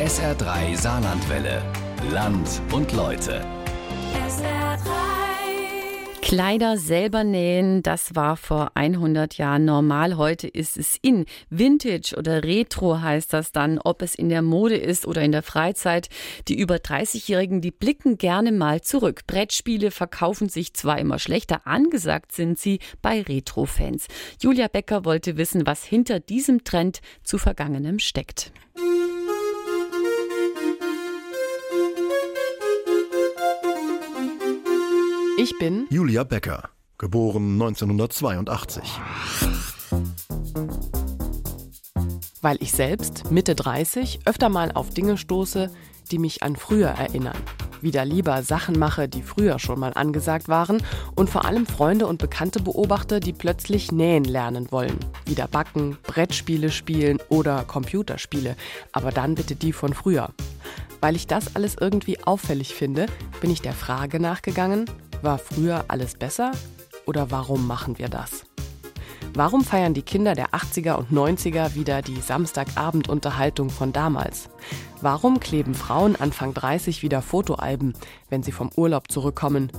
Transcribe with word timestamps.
SR3 0.00 0.80
Saarlandwelle. 0.80 1.62
Land 2.10 2.62
und 2.72 2.90
Leute. 2.94 3.44
Kleider 6.22 6.78
selber 6.78 7.22
nähen, 7.22 7.82
das 7.82 8.14
war 8.14 8.38
vor 8.38 8.70
100 8.76 9.36
Jahren 9.36 9.66
normal. 9.66 10.16
Heute 10.16 10.48
ist 10.48 10.78
es 10.78 10.96
in. 11.02 11.26
Vintage 11.50 12.14
oder 12.16 12.42
Retro 12.42 13.02
heißt 13.02 13.34
das 13.34 13.52
dann, 13.52 13.78
ob 13.78 14.00
es 14.00 14.14
in 14.14 14.30
der 14.30 14.40
Mode 14.40 14.76
ist 14.76 15.06
oder 15.06 15.20
in 15.20 15.32
der 15.32 15.42
Freizeit. 15.42 16.08
Die 16.48 16.58
über 16.58 16.76
30-Jährigen, 16.76 17.60
die 17.60 17.70
blicken 17.70 18.16
gerne 18.16 18.52
mal 18.52 18.80
zurück. 18.80 19.26
Brettspiele 19.26 19.90
verkaufen 19.90 20.48
sich 20.48 20.72
zwar 20.72 20.98
immer 20.98 21.18
schlechter, 21.18 21.66
angesagt 21.66 22.32
sind 22.32 22.58
sie 22.58 22.78
bei 23.02 23.20
Retro-Fans. 23.20 24.06
Julia 24.40 24.68
Becker 24.68 25.04
wollte 25.04 25.36
wissen, 25.36 25.66
was 25.66 25.84
hinter 25.84 26.20
diesem 26.20 26.64
Trend 26.64 27.00
zu 27.22 27.36
Vergangenem 27.36 27.98
steckt. 27.98 28.50
Ich 35.42 35.56
bin 35.56 35.86
Julia 35.88 36.22
Becker, 36.22 36.68
geboren 36.98 37.52
1982. 37.52 38.82
Weil 42.42 42.58
ich 42.60 42.72
selbst, 42.72 43.30
Mitte 43.30 43.54
30, 43.54 44.20
öfter 44.26 44.50
mal 44.50 44.70
auf 44.72 44.90
Dinge 44.90 45.16
stoße, 45.16 45.70
die 46.10 46.18
mich 46.18 46.42
an 46.42 46.56
früher 46.56 46.88
erinnern. 46.88 47.38
Wieder 47.80 48.04
lieber 48.04 48.42
Sachen 48.42 48.78
mache, 48.78 49.08
die 49.08 49.22
früher 49.22 49.58
schon 49.58 49.80
mal 49.80 49.92
angesagt 49.94 50.48
waren 50.48 50.82
und 51.14 51.30
vor 51.30 51.46
allem 51.46 51.64
Freunde 51.64 52.06
und 52.06 52.18
Bekannte 52.18 52.60
beobachte, 52.60 53.18
die 53.18 53.32
plötzlich 53.32 53.90
nähen 53.90 54.24
lernen 54.24 54.70
wollen. 54.70 54.98
Wieder 55.24 55.48
backen, 55.48 55.96
Brettspiele 56.02 56.70
spielen 56.70 57.18
oder 57.30 57.64
Computerspiele, 57.64 58.56
aber 58.92 59.10
dann 59.10 59.36
bitte 59.36 59.56
die 59.56 59.72
von 59.72 59.94
früher. 59.94 60.34
Weil 61.00 61.16
ich 61.16 61.26
das 61.26 61.56
alles 61.56 61.76
irgendwie 61.80 62.22
auffällig 62.24 62.74
finde, 62.74 63.06
bin 63.40 63.50
ich 63.50 63.62
der 63.62 63.72
Frage 63.72 64.20
nachgegangen, 64.20 64.84
war 65.22 65.38
früher 65.38 65.84
alles 65.88 66.14
besser 66.14 66.52
oder 67.06 67.30
warum 67.30 67.66
machen 67.66 67.98
wir 67.98 68.08
das? 68.08 68.44
Warum 69.34 69.62
feiern 69.62 69.94
die 69.94 70.02
Kinder 70.02 70.34
der 70.34 70.50
80er 70.50 70.94
und 70.94 71.12
90er 71.12 71.74
wieder 71.74 72.02
die 72.02 72.20
Samstagabendunterhaltung 72.20 73.70
von 73.70 73.92
damals? 73.92 74.48
Warum 75.00 75.38
kleben 75.38 75.74
Frauen 75.74 76.16
Anfang 76.16 76.52
30 76.52 77.02
wieder 77.02 77.22
Fotoalben, 77.22 77.94
wenn 78.28 78.42
sie 78.42 78.52
vom 78.52 78.70
Urlaub 78.76 79.10
zurückkommen? 79.10 79.70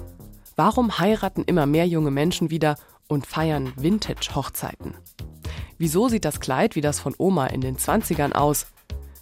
Warum 0.55 0.99
heiraten 0.99 1.43
immer 1.43 1.65
mehr 1.65 1.87
junge 1.87 2.11
Menschen 2.11 2.49
wieder 2.49 2.77
und 3.07 3.27
feiern 3.27 3.73
Vintage-Hochzeiten? 3.75 4.95
Wieso 5.77 6.07
sieht 6.07 6.25
das 6.25 6.39
Kleid 6.39 6.75
wie 6.75 6.81
das 6.81 6.99
von 6.99 7.13
Oma 7.17 7.47
in 7.47 7.61
den 7.61 7.77
20ern 7.77 8.33
aus? 8.33 8.67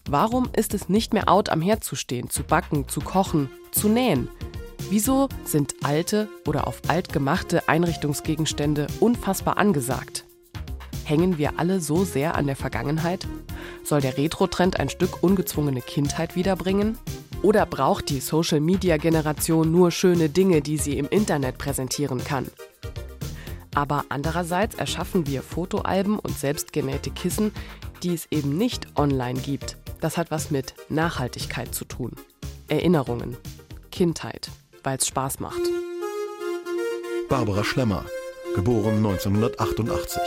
Warum 0.09 0.49
ist 0.53 0.73
es 0.73 0.89
nicht 0.89 1.13
mehr 1.13 1.29
out, 1.29 1.49
am 1.49 1.61
Herd 1.61 1.83
zu 1.83 1.95
stehen, 1.95 2.29
zu 2.29 2.43
backen, 2.43 2.87
zu 2.87 2.99
kochen, 2.99 3.49
zu 3.71 3.89
nähen? 3.89 4.29
Wieso 4.91 5.29
sind 5.45 5.75
alte 5.83 6.29
oder 6.47 6.65
auf 6.65 6.81
alt 6.87 7.13
gemachte 7.13 7.69
Einrichtungsgegenstände 7.69 8.87
unfassbar 8.99 9.59
angesagt? 9.59 10.25
Hängen 11.05 11.37
wir 11.37 11.59
alle 11.59 11.79
so 11.79 12.05
sehr 12.05 12.33
an 12.33 12.47
der 12.47 12.55
Vergangenheit? 12.55 13.27
Soll 13.83 14.01
der 14.01 14.17
Retro-Trend 14.17 14.79
ein 14.79 14.89
Stück 14.89 15.21
ungezwungene 15.21 15.81
Kindheit 15.81 16.35
wiederbringen? 16.35 16.97
Oder 17.43 17.67
braucht 17.67 18.09
die 18.09 18.19
Social-Media-Generation 18.19 19.71
nur 19.71 19.91
schöne 19.91 20.27
Dinge, 20.27 20.61
die 20.61 20.77
sie 20.77 20.97
im 20.97 21.07
Internet 21.07 21.59
präsentieren 21.59 22.23
kann? 22.23 22.47
Aber 23.75 24.05
andererseits 24.09 24.73
erschaffen 24.73 25.27
wir 25.27 25.43
Fotoalben 25.43 26.17
und 26.17 26.35
selbstgenähte 26.35 27.11
Kissen, 27.11 27.51
die 28.01 28.15
es 28.15 28.25
eben 28.31 28.57
nicht 28.57 28.87
online 28.97 29.39
gibt. 29.39 29.77
Das 30.01 30.17
hat 30.17 30.31
was 30.31 30.49
mit 30.49 30.73
Nachhaltigkeit 30.89 31.75
zu 31.75 31.85
tun. 31.85 32.13
Erinnerungen, 32.69 33.37
Kindheit 33.91 34.49
weil 34.89 34.97
es 34.97 35.05
Spaß 35.05 35.39
macht. 35.39 35.61
Barbara 37.29 37.63
Schlemmer, 37.63 38.05
geboren 38.55 38.97
1988. 38.97 40.19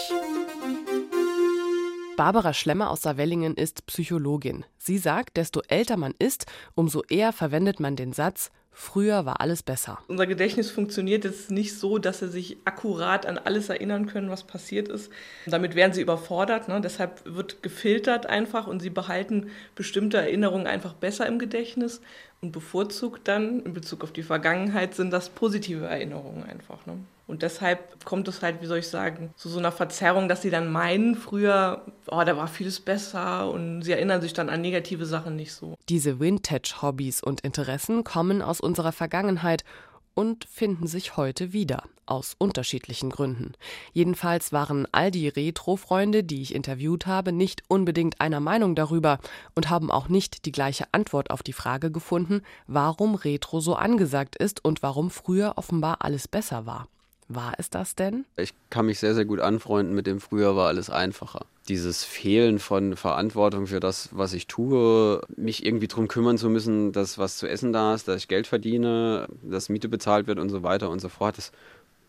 Barbara 2.17 2.53
Schlemmer 2.53 2.91
aus 2.91 3.03
Savellingen 3.03 3.57
ist 3.57 3.87
Psychologin. 3.87 4.65
Sie 4.79 4.99
sagt, 4.99 5.37
desto 5.37 5.63
älter 5.67 5.97
man 5.97 6.15
ist, 6.17 6.47
umso 6.77 7.03
eher 7.09 7.33
verwendet 7.33 7.81
man 7.81 7.97
den 7.97 8.13
Satz, 8.13 8.53
Früher 8.75 9.27
war 9.27 9.41
alles 9.41 9.63
besser. 9.63 9.99
Unser 10.09 10.27
Gedächtnis 10.27 10.71
funktioniert 10.71 11.25
jetzt 11.25 11.51
nicht 11.51 11.79
so, 11.79 11.99
dass 11.99 12.21
sie 12.21 12.29
sich 12.29 12.57
akkurat 12.65 13.27
an 13.27 13.37
alles 13.37 13.69
erinnern 13.69 14.07
können, 14.07 14.31
was 14.31 14.45
passiert 14.45 14.89
ist. 14.89 15.13
Damit 15.47 15.75
werden 15.75 15.93
sie 15.93 16.01
überfordert. 16.01 16.69
Ne? 16.69 16.81
Deshalb 16.81 17.23
wird 17.27 17.63
gefiltert 17.63 18.27
einfach 18.27 18.67
und 18.67 18.81
sie 18.81 18.91
behalten 18.91 19.51
bestimmte 19.75 20.17
Erinnerungen 20.17 20.67
einfach 20.67 20.95
besser 20.95 21.27
im 21.27 21.39
Gedächtnis. 21.39 22.01
Und 22.41 22.53
bevorzugt 22.53 23.29
dann 23.29 23.61
in 23.61 23.75
Bezug 23.75 24.03
auf 24.03 24.13
die 24.13 24.25
Vergangenheit 24.25 24.95
sind 24.95 25.13
das 25.13 25.29
positive 25.29 25.85
Erinnerungen 25.87 26.43
einfach. 26.43 26.85
Ne? 26.87 26.99
Und 27.33 27.41
deshalb 27.41 28.05
kommt 28.05 28.29
es 28.29 28.43
halt, 28.43 28.61
wie 28.61 28.67
soll 28.67 28.77
ich 28.77 28.89
sagen, 28.89 29.33
zu 29.37 29.49
so 29.49 29.59
einer 29.59 29.73
Verzerrung, 29.73 30.29
dass 30.29 30.43
sie 30.43 30.51
dann 30.51 30.71
meinen, 30.71 31.15
früher, 31.15 31.81
oh, 32.09 32.23
da 32.27 32.37
war 32.37 32.47
vieles 32.47 32.79
besser 32.79 33.51
und 33.51 33.81
sie 33.81 33.93
erinnern 33.93 34.21
sich 34.21 34.35
dann 34.35 34.51
an 34.51 34.61
negative 34.61 35.07
Sachen 35.07 35.35
nicht 35.35 35.55
so. 35.55 35.75
Diese 35.89 36.21
Vintage-Hobbys 36.21 37.23
und 37.23 37.41
Interessen 37.41 38.05
kommen 38.05 38.43
aus 38.43 38.61
unserer 38.61 38.93
Vergangenheit 38.93 39.65
und 40.13 40.45
finden 40.45 40.87
sich 40.87 41.17
heute 41.17 41.55
wieder, 41.55 41.85
aus 42.05 42.35
unterschiedlichen 42.37 43.09
Gründen. 43.09 43.53
Jedenfalls 43.95 44.53
waren 44.53 44.87
all 44.93 45.11
die 45.11 45.29
Retro-Freunde, 45.29 46.25
die 46.25 46.43
ich 46.43 46.55
interviewt 46.55 47.07
habe, 47.07 47.33
nicht 47.33 47.63
unbedingt 47.69 48.21
einer 48.21 48.41
Meinung 48.41 48.75
darüber 48.75 49.21
und 49.55 49.71
haben 49.71 49.91
auch 49.91 50.11
nicht 50.11 50.45
die 50.45 50.53
gleiche 50.53 50.85
Antwort 50.93 51.31
auf 51.31 51.43
die 51.43 51.55
Frage 51.55 51.91
gefunden, 51.91 52.43
warum 52.67 53.15
Retro 53.15 53.61
so 53.61 53.75
angesagt 53.75 54.37
ist 54.37 54.63
und 54.63 54.83
warum 54.83 55.09
früher 55.11 55.55
offenbar 55.57 55.99
alles 56.01 56.29
besser 56.29 56.67
war. 56.67 56.89
War 57.35 57.55
es 57.57 57.71
das 57.71 57.95
denn? 57.95 58.25
Ich 58.37 58.53
kann 58.69 58.87
mich 58.87 58.99
sehr, 58.99 59.15
sehr 59.15 59.25
gut 59.25 59.41
anfreunden 59.41 59.95
mit 59.95 60.07
dem 60.07 60.21
Früher 60.21 60.55
war 60.55 60.69
alles 60.69 60.91
einfacher. 60.91 61.47
Dieses 61.69 62.05
Fehlen 62.05 62.59
von 62.59 62.97
Verantwortung 62.97 63.69
für 63.69 63.81
das, 63.81 64.11
was 64.13 64.33
ich 64.33 64.47
tue, 64.49 65.23
mich 65.37 65.65
irgendwie 65.65 65.89
darum 65.89 66.09
kümmern 66.09 66.37
zu 66.37 66.51
müssen, 66.51 66.93
dass 66.93 67.19
was 67.19 67.39
zu 67.39 67.49
essen 67.49 67.73
da 67.73 67.95
ist, 67.95 68.09
dass 68.09 68.19
ich 68.19 68.29
Geld 68.29 68.47
verdiene, 68.47 69.29
dass 69.43 69.69
Miete 69.69 69.89
bezahlt 69.89 70.27
wird 70.27 70.39
und 70.39 70.51
so 70.51 70.63
weiter 70.63 70.91
und 70.91 71.01
so 71.01 71.09
fort, 71.09 71.39
das 71.39 71.53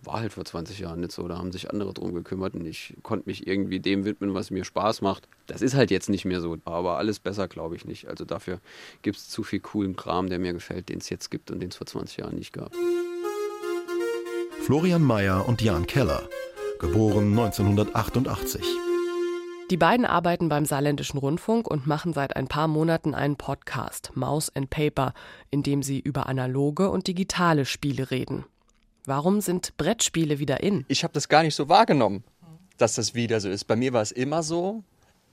war 0.06 0.20
halt 0.20 0.34
vor 0.34 0.44
20 0.44 0.80
Jahren 0.80 1.00
nicht 1.00 1.14
so. 1.14 1.26
Da 1.28 1.38
haben 1.38 1.54
sich 1.54 1.70
andere 1.70 1.94
drum 1.94 2.14
gekümmert 2.14 2.56
und 2.56 2.66
ich 2.66 2.96
konnte 3.04 3.30
mich 3.30 3.48
irgendwie 3.48 3.80
dem 3.80 4.04
widmen, 4.04 4.34
was 4.34 4.52
mir 4.52 4.66
Spaß 4.66 5.02
macht. 5.02 5.30
Das 5.48 5.62
ist 5.62 5.76
halt 5.76 5.92
jetzt 5.92 6.10
nicht 6.10 6.26
mehr 6.26 6.42
so. 6.42 6.58
Aber 6.66 6.98
alles 6.98 7.20
besser, 7.20 7.48
glaube 7.48 7.78
ich 7.78 7.86
nicht. 7.86 8.10
Also 8.10 8.26
dafür 8.26 8.60
gibt 9.02 9.18
es 9.18 9.30
zu 9.30 9.44
viel 9.44 9.62
coolen 9.62 9.96
Kram, 9.96 10.28
der 10.28 10.40
mir 10.40 10.52
gefällt, 10.52 10.90
den 10.90 10.98
es 10.98 11.10
jetzt 11.10 11.32
gibt 11.32 11.52
und 11.52 11.62
den 11.62 11.70
es 11.70 11.78
vor 11.78 11.88
20 11.88 12.18
Jahren 12.18 12.36
nicht 12.36 12.52
gab. 12.52 12.74
Florian 14.66 15.04
Mayer 15.04 15.46
und 15.46 15.62
Jan 15.62 15.86
Keller, 15.88 16.30
geboren 16.80 17.38
1988. 17.38 18.64
Die 19.70 19.76
beiden 19.76 20.06
arbeiten 20.06 20.48
beim 20.48 20.64
Saarländischen 20.64 21.18
Rundfunk 21.18 21.68
und 21.70 21.86
machen 21.86 22.14
seit 22.14 22.38
ein 22.38 22.48
paar 22.48 22.70
Monaten 22.70 23.14
einen 23.14 23.36
Podcast, 23.36 24.12
Mouse 24.16 24.56
and 24.56 24.70
Paper, 24.70 25.14
in 25.52 25.64
dem 25.64 25.84
sie 25.84 26.00
über 26.00 26.28
analoge 26.28 26.90
und 26.92 27.08
digitale 27.08 27.66
Spiele 27.66 28.10
reden. 28.10 28.46
Warum 29.04 29.42
sind 29.42 29.76
Brettspiele 29.76 30.40
wieder 30.40 30.64
in? 30.64 30.86
Ich 30.88 31.04
habe 31.04 31.14
das 31.14 31.28
gar 31.28 31.44
nicht 31.44 31.56
so 31.56 31.68
wahrgenommen, 31.68 32.24
dass 32.78 32.96
das 32.96 33.14
wieder 33.14 33.42
so 33.42 33.50
ist. 33.50 33.66
Bei 33.66 33.76
mir 33.76 33.92
war 33.92 34.02
es 34.02 34.14
immer 34.14 34.44
so. 34.44 34.82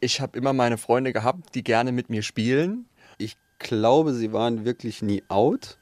Ich 0.00 0.20
habe 0.20 0.36
immer 0.36 0.52
meine 0.52 0.76
Freunde 0.76 1.12
gehabt, 1.12 1.54
die 1.54 1.62
gerne 1.62 1.92
mit 1.92 2.10
mir 2.10 2.22
spielen. 2.22 2.86
Ich 3.16 3.36
glaube, 3.60 4.12
sie 4.12 4.32
waren 4.32 4.64
wirklich 4.64 5.02
nie 5.02 5.22
out 5.28 5.78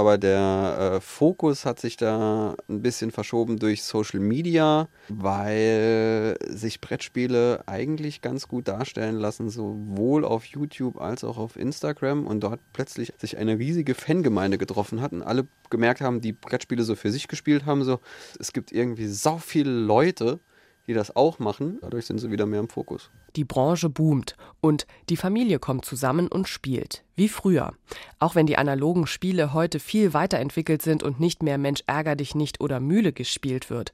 aber 0.00 0.16
der 0.16 0.94
äh, 0.96 1.00
Fokus 1.02 1.66
hat 1.66 1.78
sich 1.78 1.98
da 1.98 2.56
ein 2.70 2.80
bisschen 2.80 3.10
verschoben 3.10 3.58
durch 3.58 3.82
Social 3.82 4.18
Media, 4.18 4.88
weil 5.10 6.38
sich 6.48 6.80
Brettspiele 6.80 7.64
eigentlich 7.66 8.22
ganz 8.22 8.48
gut 8.48 8.66
darstellen 8.66 9.16
lassen, 9.16 9.50
sowohl 9.50 10.24
auf 10.24 10.46
YouTube 10.46 10.98
als 10.98 11.22
auch 11.22 11.36
auf 11.36 11.56
Instagram. 11.56 12.26
Und 12.26 12.40
dort 12.40 12.60
plötzlich 12.72 13.12
sich 13.18 13.36
eine 13.36 13.58
riesige 13.58 13.94
Fangemeinde 13.94 14.56
getroffen 14.56 15.02
hat 15.02 15.12
und 15.12 15.22
alle 15.22 15.46
gemerkt 15.68 16.00
haben, 16.00 16.22
die 16.22 16.32
Brettspiele 16.32 16.82
so 16.82 16.94
für 16.94 17.12
sich 17.12 17.28
gespielt 17.28 17.66
haben, 17.66 17.84
so 17.84 18.00
es 18.38 18.54
gibt 18.54 18.72
irgendwie 18.72 19.06
so 19.06 19.36
viele 19.36 19.70
Leute, 19.70 20.40
die 20.86 20.94
das 20.94 21.14
auch 21.16 21.38
machen. 21.38 21.78
Dadurch 21.82 22.06
sind 22.06 22.18
sie 22.18 22.30
wieder 22.30 22.46
mehr 22.46 22.60
im 22.60 22.68
Fokus. 22.68 23.10
Die 23.36 23.44
Branche 23.44 23.88
boomt 23.88 24.36
und 24.60 24.86
die 25.08 25.16
Familie 25.16 25.58
kommt 25.58 25.84
zusammen 25.84 26.28
und 26.28 26.48
spielt. 26.48 27.04
Wie 27.14 27.28
früher. 27.28 27.72
Auch 28.18 28.34
wenn 28.34 28.46
die 28.46 28.58
analogen 28.58 29.06
Spiele 29.06 29.52
heute 29.52 29.78
viel 29.78 30.14
weiterentwickelt 30.14 30.82
sind 30.82 31.02
und 31.02 31.20
nicht 31.20 31.42
mehr 31.42 31.58
Mensch 31.58 31.82
ärger 31.86 32.16
dich 32.16 32.34
nicht 32.34 32.60
oder 32.60 32.80
Mühle 32.80 33.12
gespielt 33.12 33.70
wird. 33.70 33.92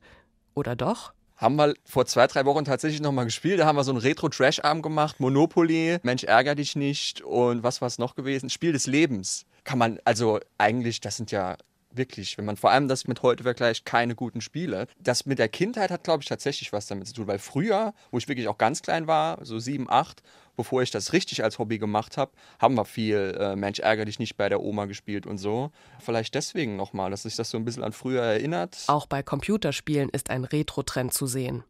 Oder 0.55 0.75
doch? 0.75 1.13
haben 1.37 1.57
wir 1.57 1.75
vor 1.85 2.07
zwei, 2.07 2.27
drei 2.27 2.45
Wochen 2.47 2.65
tatsächlich 2.65 3.01
nochmal 3.01 3.27
gespielt. 3.27 3.61
Da 3.61 3.67
haben 3.67 3.77
wir 3.77 3.85
so 3.85 3.93
einen 3.93 4.01
Retro-Trash-Abend 4.01 4.83
gemacht, 4.83 5.21
Monopoly, 5.21 5.99
Mensch 6.03 6.25
ärger 6.25 6.55
dich 6.55 6.77
nicht 6.77 7.21
und 7.21 7.63
was 7.63 7.81
war 7.81 7.89
es 7.89 7.99
noch 7.99 8.15
gewesen? 8.15 8.51
Spiel 8.51 8.73
des 8.73 8.87
Lebens. 8.87 9.45
Kann 9.65 9.79
man, 9.79 9.99
also 10.05 10.41
eigentlich, 10.59 11.01
das 11.01 11.17
sind 11.17 11.31
ja 11.31 11.57
Wirklich, 11.97 12.37
wenn 12.37 12.45
man 12.45 12.57
vor 12.57 12.71
allem 12.71 12.89
das 12.89 13.07
mit 13.07 13.23
heute 13.23 13.43
vergleicht, 13.43 13.87
keine 13.87 14.15
guten 14.15 14.43
Spiele. 14.43 14.87
Das 15.01 15.25
mit 15.25 15.39
der 15.39 15.49
Kindheit 15.49 15.91
hat, 15.91 16.05
glaube 16.05 16.23
ich, 16.23 16.29
tatsächlich 16.29 16.73
was 16.73 16.87
damit 16.87 17.09
zu 17.09 17.15
tun, 17.15 17.27
weil 17.27 17.39
früher, 17.39 17.95
wo 18.11 18.19
ich 18.19 18.29
wirklich 18.29 18.49
auch 18.49 18.59
ganz 18.59 18.83
klein 18.83 19.07
war, 19.07 19.43
so 19.45 19.59
sieben, 19.59 19.89
acht, 19.89 20.23
bevor 20.57 20.83
ich 20.83 20.91
das 20.91 21.13
richtig 21.15 21.43
als 21.43 21.59
Hobby 21.59 21.79
gemacht 21.79 22.17
habe, 22.17 22.33
haben 22.59 22.75
wir 22.75 22.85
viel 22.85 23.37
äh, 23.41 23.57
Mensch 23.57 23.79
ärger 23.79 24.05
dich 24.05 24.19
nicht 24.19 24.37
bei 24.37 24.49
der 24.49 24.61
Oma 24.61 24.85
gespielt 24.85 25.27
und 25.27 25.39
so. 25.39 25.71
Vielleicht 25.99 26.35
deswegen 26.35 26.77
nochmal, 26.77 27.11
dass 27.11 27.23
sich 27.23 27.37
das 27.37 27.49
so 27.49 27.57
ein 27.57 27.65
bisschen 27.65 27.83
an 27.83 27.93
früher 27.93 28.23
erinnert. 28.23 28.85
Auch 28.89 29.07
bei 29.07 29.23
Computerspielen 29.23 30.11
ist 30.11 30.29
ein 30.29 30.45
Retro-Trend 30.45 31.15
zu 31.15 31.27
sehen. 31.27 31.65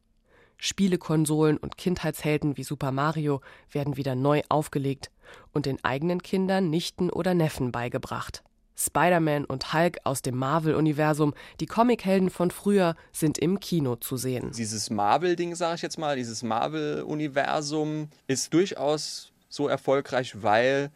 Spielekonsolen 0.58 1.58
und 1.58 1.76
Kindheitshelden 1.76 2.56
wie 2.56 2.64
Super 2.64 2.90
Mario 2.90 3.42
werden 3.70 3.96
wieder 3.96 4.14
neu 4.14 4.42
aufgelegt 4.48 5.10
und 5.52 5.66
den 5.66 5.84
eigenen 5.84 6.22
Kindern, 6.22 6.70
Nichten 6.70 7.10
oder 7.10 7.34
Neffen 7.34 7.72
beigebracht. 7.72 8.42
Spider-Man 8.76 9.44
und 9.44 9.72
Hulk 9.72 9.98
aus 10.04 10.22
dem 10.22 10.36
Marvel-Universum, 10.36 11.34
die 11.60 11.66
Comichelden 11.66 12.30
von 12.30 12.50
früher, 12.50 12.94
sind 13.12 13.38
im 13.38 13.60
Kino 13.60 13.96
zu 13.96 14.16
sehen. 14.16 14.52
Dieses 14.56 14.90
Marvel-Ding, 14.90 15.54
sage 15.54 15.76
ich 15.76 15.82
jetzt 15.82 15.98
mal, 15.98 16.16
dieses 16.16 16.42
Marvel-Universum 16.42 18.08
ist 18.26 18.52
durchaus 18.52 19.32
so 19.48 19.68
erfolgreich, 19.68 20.42
weil 20.42 20.90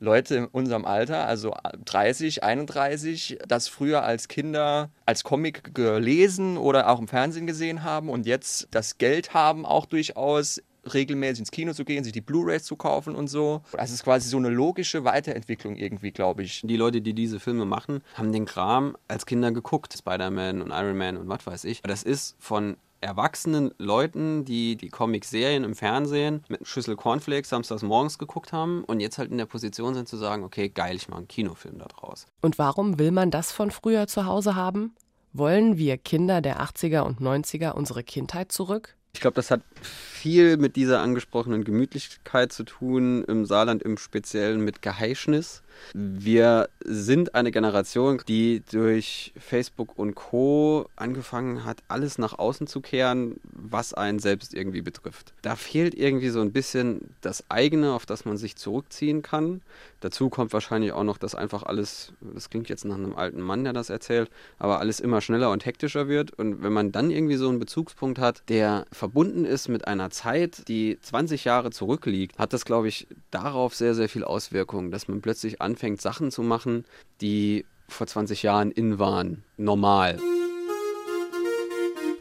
Leute 0.00 0.36
in 0.36 0.46
unserem 0.46 0.84
Alter, 0.84 1.26
also 1.26 1.54
30, 1.84 2.44
31, 2.44 3.38
das 3.48 3.66
früher 3.66 4.04
als 4.04 4.28
Kinder 4.28 4.90
als 5.06 5.24
Comic 5.24 5.74
gelesen 5.74 6.56
oder 6.56 6.88
auch 6.88 7.00
im 7.00 7.08
Fernsehen 7.08 7.48
gesehen 7.48 7.82
haben 7.82 8.08
und 8.08 8.24
jetzt 8.24 8.68
das 8.70 8.98
Geld 8.98 9.34
haben, 9.34 9.66
auch 9.66 9.86
durchaus 9.86 10.62
regelmäßig 10.94 11.40
ins 11.40 11.50
Kino 11.50 11.72
zu 11.72 11.84
gehen, 11.84 12.04
sich 12.04 12.12
die 12.12 12.20
Blu-rays 12.20 12.64
zu 12.64 12.76
kaufen 12.76 13.14
und 13.14 13.28
so. 13.28 13.62
Das 13.72 13.90
ist 13.90 14.04
quasi 14.04 14.28
so 14.28 14.36
eine 14.36 14.48
logische 14.48 15.04
Weiterentwicklung 15.04 15.76
irgendwie, 15.76 16.10
glaube 16.10 16.42
ich. 16.42 16.62
Die 16.64 16.76
Leute, 16.76 17.00
die 17.00 17.14
diese 17.14 17.40
Filme 17.40 17.64
machen, 17.64 18.02
haben 18.14 18.32
den 18.32 18.44
Kram 18.44 18.96
als 19.08 19.26
Kinder 19.26 19.52
geguckt. 19.52 19.94
Spider-Man 19.96 20.62
und 20.62 20.70
Iron 20.70 20.96
Man 20.96 21.16
und 21.16 21.28
was 21.28 21.46
weiß 21.46 21.64
ich. 21.64 21.82
Das 21.82 22.02
ist 22.02 22.36
von 22.38 22.76
erwachsenen 23.00 23.72
Leuten, 23.78 24.44
die 24.44 24.76
die 24.76 24.88
Comic-Serien 24.88 25.64
im 25.64 25.74
Fernsehen 25.74 26.42
mit 26.48 26.60
einer 26.60 26.66
Schüssel 26.66 26.96
Cornflakes 26.96 27.48
samstags 27.48 27.82
morgens 27.82 28.18
geguckt 28.18 28.52
haben 28.52 28.84
und 28.84 29.00
jetzt 29.00 29.18
halt 29.18 29.30
in 29.30 29.38
der 29.38 29.46
Position 29.46 29.94
sind 29.94 30.08
zu 30.08 30.16
sagen, 30.16 30.42
okay, 30.44 30.68
geil, 30.68 30.96
ich 30.96 31.08
mache 31.08 31.18
einen 31.18 31.28
Kinofilm 31.28 31.78
daraus. 31.78 32.26
Und 32.40 32.58
warum 32.58 32.98
will 32.98 33.12
man 33.12 33.30
das 33.30 33.52
von 33.52 33.70
früher 33.70 34.06
zu 34.06 34.24
Hause 34.24 34.56
haben? 34.56 34.94
Wollen 35.32 35.76
wir 35.76 35.98
Kinder 35.98 36.40
der 36.40 36.60
80er 36.60 37.02
und 37.02 37.20
90er 37.20 37.72
unsere 37.72 38.02
Kindheit 38.02 38.50
zurück? 38.50 38.96
Ich 39.18 39.20
glaube, 39.20 39.34
das 39.34 39.50
hat 39.50 39.62
viel 39.82 40.58
mit 40.58 40.76
dieser 40.76 41.00
angesprochenen 41.00 41.64
Gemütlichkeit 41.64 42.52
zu 42.52 42.62
tun, 42.62 43.24
im 43.24 43.46
Saarland 43.46 43.82
im 43.82 43.98
Speziellen 43.98 44.60
mit 44.60 44.80
Geheischnis. 44.80 45.64
Wir 45.94 46.68
sind 46.84 47.34
eine 47.34 47.50
Generation, 47.50 48.20
die 48.28 48.62
durch 48.70 49.32
Facebook 49.38 49.98
und 49.98 50.14
Co. 50.14 50.86
angefangen 50.96 51.64
hat, 51.64 51.78
alles 51.88 52.18
nach 52.18 52.38
außen 52.38 52.66
zu 52.66 52.80
kehren, 52.80 53.40
was 53.52 53.94
einen 53.94 54.18
selbst 54.18 54.54
irgendwie 54.54 54.82
betrifft. 54.82 55.32
Da 55.42 55.56
fehlt 55.56 55.94
irgendwie 55.94 56.28
so 56.28 56.40
ein 56.40 56.52
bisschen 56.52 57.14
das 57.20 57.44
eigene, 57.48 57.92
auf 57.92 58.06
das 58.06 58.24
man 58.24 58.36
sich 58.36 58.56
zurückziehen 58.56 59.22
kann. 59.22 59.62
Dazu 60.00 60.28
kommt 60.28 60.52
wahrscheinlich 60.52 60.92
auch 60.92 61.02
noch, 61.02 61.18
dass 61.18 61.34
einfach 61.34 61.64
alles, 61.64 62.12
das 62.20 62.50
klingt 62.50 62.68
jetzt 62.68 62.84
nach 62.84 62.94
einem 62.94 63.16
alten 63.16 63.40
Mann, 63.40 63.64
der 63.64 63.72
das 63.72 63.90
erzählt, 63.90 64.30
aber 64.58 64.78
alles 64.78 65.00
immer 65.00 65.20
schneller 65.20 65.50
und 65.50 65.66
hektischer 65.66 66.06
wird. 66.06 66.32
Und 66.32 66.62
wenn 66.62 66.72
man 66.72 66.92
dann 66.92 67.10
irgendwie 67.10 67.36
so 67.36 67.48
einen 67.48 67.58
Bezugspunkt 67.58 68.18
hat, 68.20 68.42
der 68.48 68.86
verbunden 68.92 69.44
ist 69.44 69.68
mit 69.68 69.88
einer 69.88 70.10
Zeit, 70.10 70.68
die 70.68 70.98
20 71.00 71.44
Jahre 71.44 71.70
zurückliegt, 71.70 72.38
hat 72.38 72.52
das, 72.52 72.64
glaube 72.64 72.88
ich, 72.88 73.08
darauf 73.30 73.74
sehr, 73.74 73.94
sehr 73.94 74.08
viel 74.08 74.22
Auswirkungen, 74.24 74.90
dass 74.90 75.08
man 75.08 75.20
plötzlich 75.20 75.60
anfängt, 75.68 76.00
Sachen 76.00 76.30
zu 76.30 76.42
machen, 76.42 76.84
die 77.20 77.64
vor 77.88 78.06
20 78.06 78.42
Jahren 78.42 78.70
in 78.70 78.98
waren, 78.98 79.44
normal. 79.56 80.18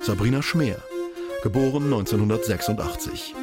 Sabrina 0.01 0.41
Schmer, 0.41 0.77
geboren 1.43 1.85
1986. 1.85 3.33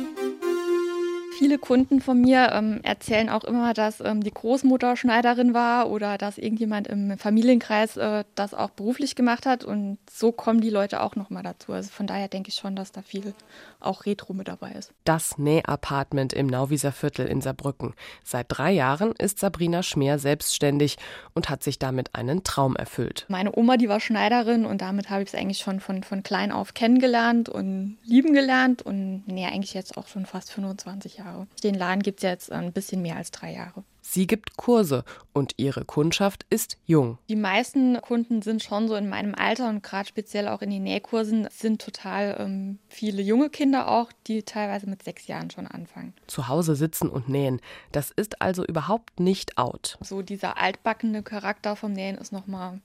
Viele 1.44 1.58
Kunden 1.58 2.00
von 2.00 2.18
mir 2.18 2.52
ähm, 2.54 2.80
erzählen 2.84 3.28
auch 3.28 3.44
immer, 3.44 3.74
dass 3.74 4.00
ähm, 4.00 4.22
die 4.22 4.32
Großmutter 4.32 4.96
Schneiderin 4.96 5.52
war 5.52 5.90
oder 5.90 6.16
dass 6.16 6.38
irgendjemand 6.38 6.88
im 6.88 7.18
Familienkreis 7.18 7.98
äh, 7.98 8.24
das 8.34 8.54
auch 8.54 8.70
beruflich 8.70 9.14
gemacht 9.14 9.44
hat. 9.44 9.62
Und 9.62 9.98
so 10.10 10.32
kommen 10.32 10.62
die 10.62 10.70
Leute 10.70 11.02
auch 11.02 11.16
nochmal 11.16 11.42
dazu. 11.42 11.74
Also 11.74 11.90
von 11.90 12.06
daher 12.06 12.28
denke 12.28 12.48
ich 12.48 12.54
schon, 12.54 12.76
dass 12.76 12.92
da 12.92 13.02
viel 13.02 13.34
auch 13.78 14.06
Retro 14.06 14.32
mit 14.32 14.48
dabei 14.48 14.72
ist. 14.72 14.94
Das 15.04 15.36
Nähapartment 15.36 16.32
im 16.32 16.46
Nauwieser 16.46 16.92
Viertel 16.92 17.26
in 17.26 17.42
Saarbrücken. 17.42 17.92
Seit 18.22 18.46
drei 18.48 18.72
Jahren 18.72 19.12
ist 19.12 19.38
Sabrina 19.38 19.82
Schmer 19.82 20.18
selbstständig 20.18 20.96
und 21.34 21.50
hat 21.50 21.62
sich 21.62 21.78
damit 21.78 22.14
einen 22.14 22.42
Traum 22.44 22.74
erfüllt. 22.74 23.26
Meine 23.28 23.54
Oma, 23.54 23.76
die 23.76 23.90
war 23.90 24.00
Schneiderin 24.00 24.64
und 24.64 24.80
damit 24.80 25.10
habe 25.10 25.22
ich 25.22 25.28
es 25.28 25.34
eigentlich 25.34 25.58
schon 25.58 25.80
von, 25.80 26.04
von 26.04 26.22
klein 26.22 26.52
auf 26.52 26.72
kennengelernt 26.72 27.50
und 27.50 27.98
lieben 28.02 28.32
gelernt 28.32 28.80
und 28.80 29.24
nee, 29.26 29.44
eigentlich 29.44 29.74
jetzt 29.74 29.98
auch 29.98 30.08
schon 30.08 30.24
fast 30.24 30.50
25 30.50 31.18
Jahre. 31.18 31.33
Jahre. 31.34 31.46
Den 31.62 31.74
Laden 31.74 32.02
gibt 32.02 32.20
es 32.20 32.22
jetzt 32.22 32.52
ein 32.52 32.72
bisschen 32.72 33.02
mehr 33.02 33.16
als 33.16 33.30
drei 33.30 33.52
Jahre. 33.52 33.84
Sie 34.06 34.26
gibt 34.26 34.56
Kurse 34.58 35.02
und 35.32 35.54
ihre 35.56 35.84
Kundschaft 35.86 36.44
ist 36.50 36.76
jung. 36.84 37.18
Die 37.28 37.36
meisten 37.36 37.98
Kunden 38.02 38.42
sind 38.42 38.62
schon 38.62 38.86
so 38.86 38.96
in 38.96 39.08
meinem 39.08 39.34
Alter 39.34 39.68
und 39.70 39.82
gerade 39.82 40.06
speziell 40.06 40.46
auch 40.48 40.60
in 40.60 40.70
den 40.70 40.82
Nähkursen 40.82 41.48
sind 41.50 41.80
total 41.80 42.36
ähm, 42.38 42.78
viele 42.88 43.22
junge 43.22 43.48
Kinder 43.48 43.88
auch, 43.88 44.12
die 44.26 44.42
teilweise 44.42 44.88
mit 44.88 45.02
sechs 45.02 45.26
Jahren 45.26 45.50
schon 45.50 45.66
anfangen. 45.66 46.12
Zu 46.26 46.48
Hause 46.48 46.76
sitzen 46.76 47.08
und 47.08 47.30
nähen, 47.30 47.60
das 47.92 48.10
ist 48.10 48.42
also 48.42 48.64
überhaupt 48.64 49.20
nicht 49.20 49.56
out. 49.56 49.96
So 50.02 50.20
dieser 50.20 50.58
altbackene 50.58 51.22
Charakter 51.22 51.74
vom 51.74 51.92
Nähen 51.92 52.18
ist 52.18 52.32
nochmal 52.32 52.80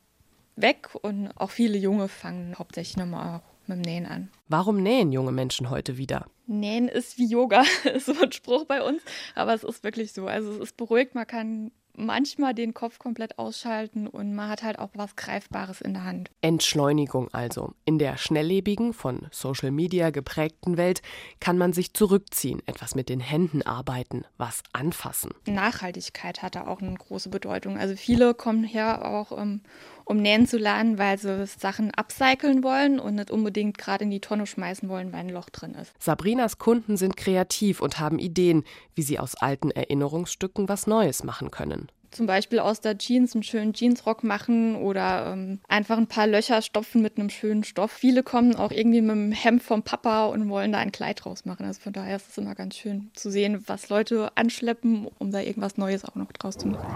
weg 0.56 0.90
und 1.02 1.32
auch 1.36 1.52
viele 1.52 1.78
Junge 1.78 2.08
fangen 2.08 2.56
hauptsächlich 2.58 2.96
nochmal 2.96 3.42
mit 3.68 3.78
dem 3.78 3.82
Nähen 3.82 4.06
an. 4.06 4.30
Warum 4.48 4.82
nähen 4.82 5.12
junge 5.12 5.32
Menschen 5.34 5.70
heute 5.70 5.98
wieder? 5.98 6.26
Nähen 6.50 6.88
ist 6.88 7.18
wie 7.18 7.28
Yoga, 7.28 7.64
ist 7.94 8.08
so 8.08 8.20
ein 8.20 8.32
Spruch 8.32 8.66
bei 8.66 8.82
uns, 8.82 9.02
aber 9.36 9.54
es 9.54 9.64
ist 9.64 9.84
wirklich 9.84 10.14
so. 10.14 10.28
Also 10.28 10.52
es 10.54 10.60
ist 10.60 10.78
beruhigt, 10.78 11.16
man 11.16 11.28
kann 11.28 11.72
manchmal 11.96 12.54
den 12.54 12.74
Kopf 12.74 13.00
komplett 13.00 13.38
ausschalten 13.38 14.08
und 14.08 14.34
man 14.34 14.50
hat 14.50 14.64
halt 14.64 14.80
auch 14.80 14.90
was 14.94 15.16
Greifbares 15.16 15.82
in 15.82 15.94
der 15.94 16.04
Hand. 16.04 16.32
Entschleunigung 16.42 17.30
also. 17.34 17.74
In 17.86 18.00
der 18.00 18.18
schnelllebigen, 18.18 18.94
von 18.94 19.28
Social 19.32 19.72
Media 19.72 20.10
geprägten 20.10 20.78
Welt 20.78 21.02
kann 21.40 21.58
man 21.58 21.74
sich 21.74 21.94
zurückziehen, 21.94 22.62
etwas 22.66 22.96
mit 22.96 23.10
den 23.10 23.20
Händen 23.20 23.62
arbeiten, 23.62 24.26
was 24.38 24.64
anfassen. 24.74 25.32
Nachhaltigkeit 25.46 26.42
hat 26.42 26.56
da 26.56 26.68
auch 26.68 26.82
eine 26.82 26.96
große 26.96 27.30
Bedeutung. 27.30 27.78
Also 27.78 27.96
viele 27.96 28.34
kommen 28.34 28.64
her 28.64 29.06
auch 29.06 29.38
ähm, 29.38 29.62
um 30.10 30.18
nähen 30.18 30.48
zu 30.48 30.58
lernen, 30.58 30.98
weil 30.98 31.20
sie 31.20 31.46
Sachen 31.46 31.92
upcyclen 31.96 32.64
wollen 32.64 33.00
und 33.00 33.16
nicht 33.16 33.30
unbedingt 33.30 33.78
gerade 33.78 34.06
in 34.06 34.10
die 34.10 34.20
Tonne 34.20 34.48
schmeißen 34.48 34.90
wollen, 34.90 35.14
weil 35.14 35.20
ein 35.20 35.30
Loch 35.30 35.50
drin 35.50 35.76
ist. 35.76 35.94
Sabrinas 36.00 36.58
Kunden 36.58 36.98
sind 36.98 37.16
kreativ 37.16 37.80
und 37.80 38.00
haben 38.00 38.18
Ideen, 38.18 38.64
wie 38.96 39.04
sie 39.04 39.20
aus 39.20 39.36
alten 39.36 39.70
Erinnerungsstücken 39.70 40.68
was 40.68 40.88
Neues 40.88 41.24
machen 41.24 41.52
können 41.52 41.89
zum 42.12 42.26
Beispiel 42.26 42.60
aus 42.60 42.82
der 42.82 42.98
Jeans 42.98 43.34
einen 43.34 43.44
schönen 43.44 43.74
Jeansrock 43.74 44.24
machen 44.24 44.76
oder 44.76 45.34
ähm, 45.34 45.60
einfach 45.68 45.98
ein 45.98 46.08
paar 46.08 46.28
Löcher 46.28 46.62
stopfen 46.62 47.02
mit 47.02 47.18
einem 47.18 47.30
schönen 47.30 47.64
Stoff. 47.64 47.92
Viele 47.92 48.24
kommen 48.24 48.56
auch 48.56 48.72
irgendwie 48.72 49.02
mit 49.02 49.12
dem 49.12 49.32
Hemd 49.32 49.64
vom 49.64 49.84
Papa 49.84 50.26
und 50.28 50.50
wollen 50.50 50.72
da 50.72 50.80
ein 50.80 50.92
Kleid 50.92 51.24
draus 51.24 51.46
machen. 51.46 51.66
Also 51.66 51.82
von 51.82 51.94
daher 51.94 52.18
ist 52.18 52.30
es 52.30 52.38
immer 52.38 52.56
ganz 52.56 52.76
schön 52.76 53.12
zu 53.14 53.30
sehen, 53.30 53.64
was 53.68 53.90
Leute 53.90 54.32
anschleppen, 54.36 55.08
um 55.18 55.32
da 55.32 55.40
irgendwas 55.42 55.78
Neues 55.78 56.06
auch 56.06 56.16
noch 56.16 56.32
draus 56.32 56.58
zu 56.58 56.68
machen 56.68 56.88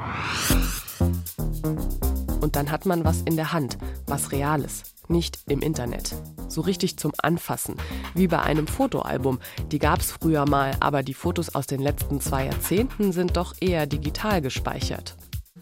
und 2.43 2.57
dann 2.57 2.69
hat 2.69 2.85
man 2.85 3.05
was 3.05 3.21
in 3.21 3.37
der 3.37 3.53
Hand, 3.53 3.77
was 4.05 4.31
Reales, 4.31 4.92
nicht 5.09 5.39
im 5.47 5.61
Internet. 5.61 6.15
So 6.47 6.61
richtig 6.61 6.97
zum 6.97 7.11
Anfassen, 7.17 7.75
wie 8.13 8.27
bei 8.27 8.41
einem 8.41 8.67
Fotoalbum. 8.67 9.39
Die 9.71 9.79
gab 9.79 9.99
es 9.99 10.11
früher 10.11 10.47
mal, 10.47 10.75
aber 10.79 11.03
die 11.03 11.13
Fotos 11.13 11.55
aus 11.55 11.67
den 11.67 11.81
letzten 11.81 12.21
zwei 12.21 12.45
Jahrzehnten 12.45 13.11
sind 13.11 13.37
doch 13.37 13.55
eher 13.59 13.85
digital 13.85 14.41
gespeichert. 14.41 15.15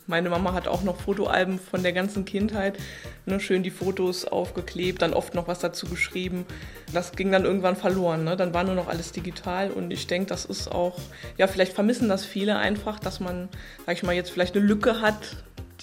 Meine 0.08 0.30
Mama 0.30 0.54
hat 0.54 0.68
auch 0.68 0.84
noch 0.84 1.00
Fotoalben 1.00 1.60
von 1.60 1.84
der 1.84 1.94
ganzen 1.94 2.26
Kindheit, 2.26 2.78
ne, 3.26 3.40
schön 3.40 3.64
die 3.64 3.70
Fotos 3.70 4.26
aufgeklebt, 4.26 5.02
dann 5.02 5.14
oft 5.14 5.36
noch 5.36 5.48
was 5.48 5.60
dazu 5.60 5.86
geschrieben. 5.86 6.46
Das 6.92 7.14
ging 7.14 7.32
dann 7.32 7.46
irgendwann 7.46 7.76
verloren, 7.76 8.24
ne? 8.24 8.36
dann 8.36 8.54
war 8.54 8.64
nur 8.64 8.76
noch 8.76 8.88
alles 8.88 9.12
digital 9.12 9.72
und 9.72 9.92
ich 9.92 10.08
denke, 10.08 10.28
das 10.28 10.44
ist 10.44 10.70
auch, 10.70 11.00
ja, 11.38 11.48
vielleicht 11.48 11.74
vermissen 11.74 12.10
das 12.10 12.26
viele 12.26 12.58
einfach, 12.58 13.00
dass 13.00 13.20
man, 13.20 13.48
sag 13.86 13.96
ich 13.96 14.04
mal, 14.04 14.14
jetzt 14.14 14.32
vielleicht 14.32 14.56
eine 14.56 14.66
Lücke 14.66 15.02
hat, 15.02 15.38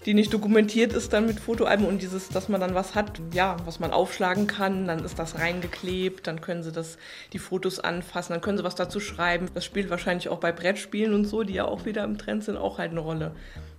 die 0.06 0.14
nicht 0.14 0.32
dokumentiert 0.32 0.92
ist 0.92 1.12
dann 1.12 1.26
mit 1.26 1.40
Fotoalben 1.40 1.86
und 1.86 2.02
dieses, 2.02 2.28
dass 2.28 2.48
man 2.48 2.60
dann 2.60 2.74
was 2.74 2.94
hat, 2.94 3.20
ja, 3.32 3.56
was 3.64 3.80
man 3.80 3.90
aufschlagen 3.90 4.46
kann, 4.46 4.86
dann 4.86 5.04
ist 5.04 5.18
das 5.18 5.38
reingeklebt, 5.38 6.26
dann 6.26 6.40
können 6.40 6.62
sie 6.62 6.72
das, 6.72 6.98
die 7.32 7.38
Fotos 7.38 7.80
anfassen, 7.80 8.32
dann 8.32 8.40
können 8.40 8.58
sie 8.58 8.64
was 8.64 8.74
dazu 8.74 9.00
schreiben. 9.00 9.48
Das 9.54 9.64
spielt 9.64 9.90
wahrscheinlich 9.90 10.28
auch 10.28 10.38
bei 10.38 10.52
Brettspielen 10.52 11.14
und 11.14 11.24
so, 11.24 11.42
die 11.42 11.54
ja 11.54 11.64
auch 11.64 11.84
wieder 11.84 12.04
im 12.04 12.18
Trend 12.18 12.44
sind, 12.44 12.56
auch 12.56 12.78
halt 12.78 12.92
eine 12.92 13.00
Rolle. 13.00 13.34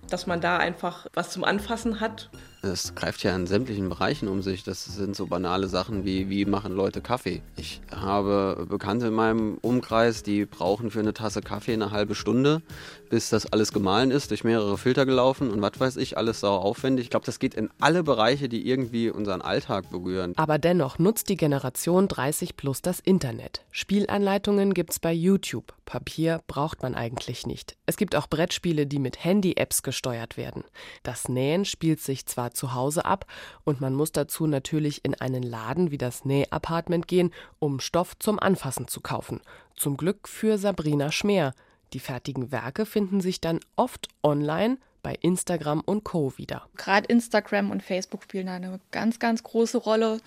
Dass 0.08 0.26
man 0.26 0.40
da 0.40 0.58
einfach 0.58 1.06
was 1.14 1.30
zum 1.30 1.44
Anfassen 1.44 2.00
hat, 2.00 2.30
Es 2.62 2.94
greift 2.94 3.22
ja 3.22 3.34
in 3.34 3.46
sämtlichen 3.46 3.88
Bereichen 3.88 4.28
um 4.28 4.42
sich. 4.42 4.64
Das 4.64 4.84
sind 4.84 5.16
so 5.16 5.26
banale 5.26 5.66
Sachen 5.68 6.04
wie, 6.04 6.28
wie 6.28 6.44
machen 6.44 6.72
Leute 6.72 7.00
Kaffee. 7.00 7.42
Ich 7.56 7.80
habe 7.90 8.66
Bekannte 8.68 9.06
in 9.06 9.14
meinem 9.14 9.58
Umkreis, 9.62 10.22
die 10.22 10.44
brauchen 10.44 10.90
für 10.90 11.00
eine 11.00 11.14
Tasse 11.14 11.40
Kaffee 11.40 11.72
eine 11.72 11.90
halbe 11.90 12.14
Stunde, 12.14 12.60
bis 13.08 13.30
das 13.30 13.46
alles 13.46 13.72
gemahlen 13.72 14.10
ist, 14.10 14.30
durch 14.30 14.44
mehrere 14.44 14.76
Filter 14.76 15.06
gelaufen 15.06 15.50
und 15.50 15.62
was 15.62 15.80
weiß 15.80 15.96
ich, 15.96 16.18
alles 16.18 16.40
sau 16.40 16.56
aufwendig. 16.56 17.04
Ich 17.06 17.10
glaube, 17.10 17.26
das 17.26 17.38
geht 17.38 17.54
in 17.54 17.70
alle 17.80 18.02
Bereiche, 18.02 18.48
die 18.48 18.68
irgendwie 18.68 19.10
unseren 19.10 19.40
Alltag 19.40 19.90
berühren. 19.90 20.34
Aber 20.36 20.58
dennoch 20.58 20.98
nutzt 20.98 21.30
die 21.30 21.36
Generation 21.36 22.08
30 22.08 22.56
plus 22.56 22.82
das 22.82 23.00
Internet. 23.00 23.62
Spielanleitungen 23.70 24.74
gibt's 24.74 24.98
bei 24.98 25.12
YouTube. 25.12 25.72
Papier 25.86 26.40
braucht 26.46 26.82
man 26.82 26.94
eigentlich 26.94 27.46
nicht. 27.46 27.76
Es 27.84 27.96
gibt 27.96 28.14
auch 28.14 28.28
Brettspiele, 28.28 28.86
die 28.86 29.00
mit 29.00 29.24
Handy-Apps 29.24 29.82
gesteuert 29.82 30.36
werden. 30.36 30.62
Das 31.02 31.28
Nähen 31.28 31.64
spielt 31.64 32.00
sich 32.00 32.26
zwar 32.26 32.49
zu 32.52 32.74
Hause 32.74 33.04
ab 33.04 33.26
und 33.64 33.80
man 33.80 33.94
muss 33.94 34.12
dazu 34.12 34.46
natürlich 34.46 35.04
in 35.04 35.14
einen 35.14 35.42
Laden 35.42 35.90
wie 35.90 35.98
das 35.98 36.24
Nähapartment 36.24 37.08
gehen, 37.08 37.32
um 37.58 37.80
Stoff 37.80 38.18
zum 38.18 38.38
Anfassen 38.38 38.88
zu 38.88 39.00
kaufen. 39.00 39.40
Zum 39.76 39.96
Glück 39.96 40.28
für 40.28 40.58
Sabrina 40.58 41.10
Schmer. 41.10 41.54
Die 41.92 42.00
fertigen 42.00 42.52
Werke 42.52 42.86
finden 42.86 43.20
sich 43.20 43.40
dann 43.40 43.60
oft 43.76 44.08
online 44.22 44.78
bei 45.02 45.14
Instagram 45.20 45.80
und 45.80 46.04
Co. 46.04 46.36
wieder. 46.36 46.66
Gerade 46.76 47.06
Instagram 47.06 47.70
und 47.70 47.82
Facebook 47.82 48.24
spielen 48.24 48.48
eine 48.48 48.80
ganz, 48.90 49.18
ganz 49.18 49.42
große 49.42 49.78
Rolle. 49.78 50.20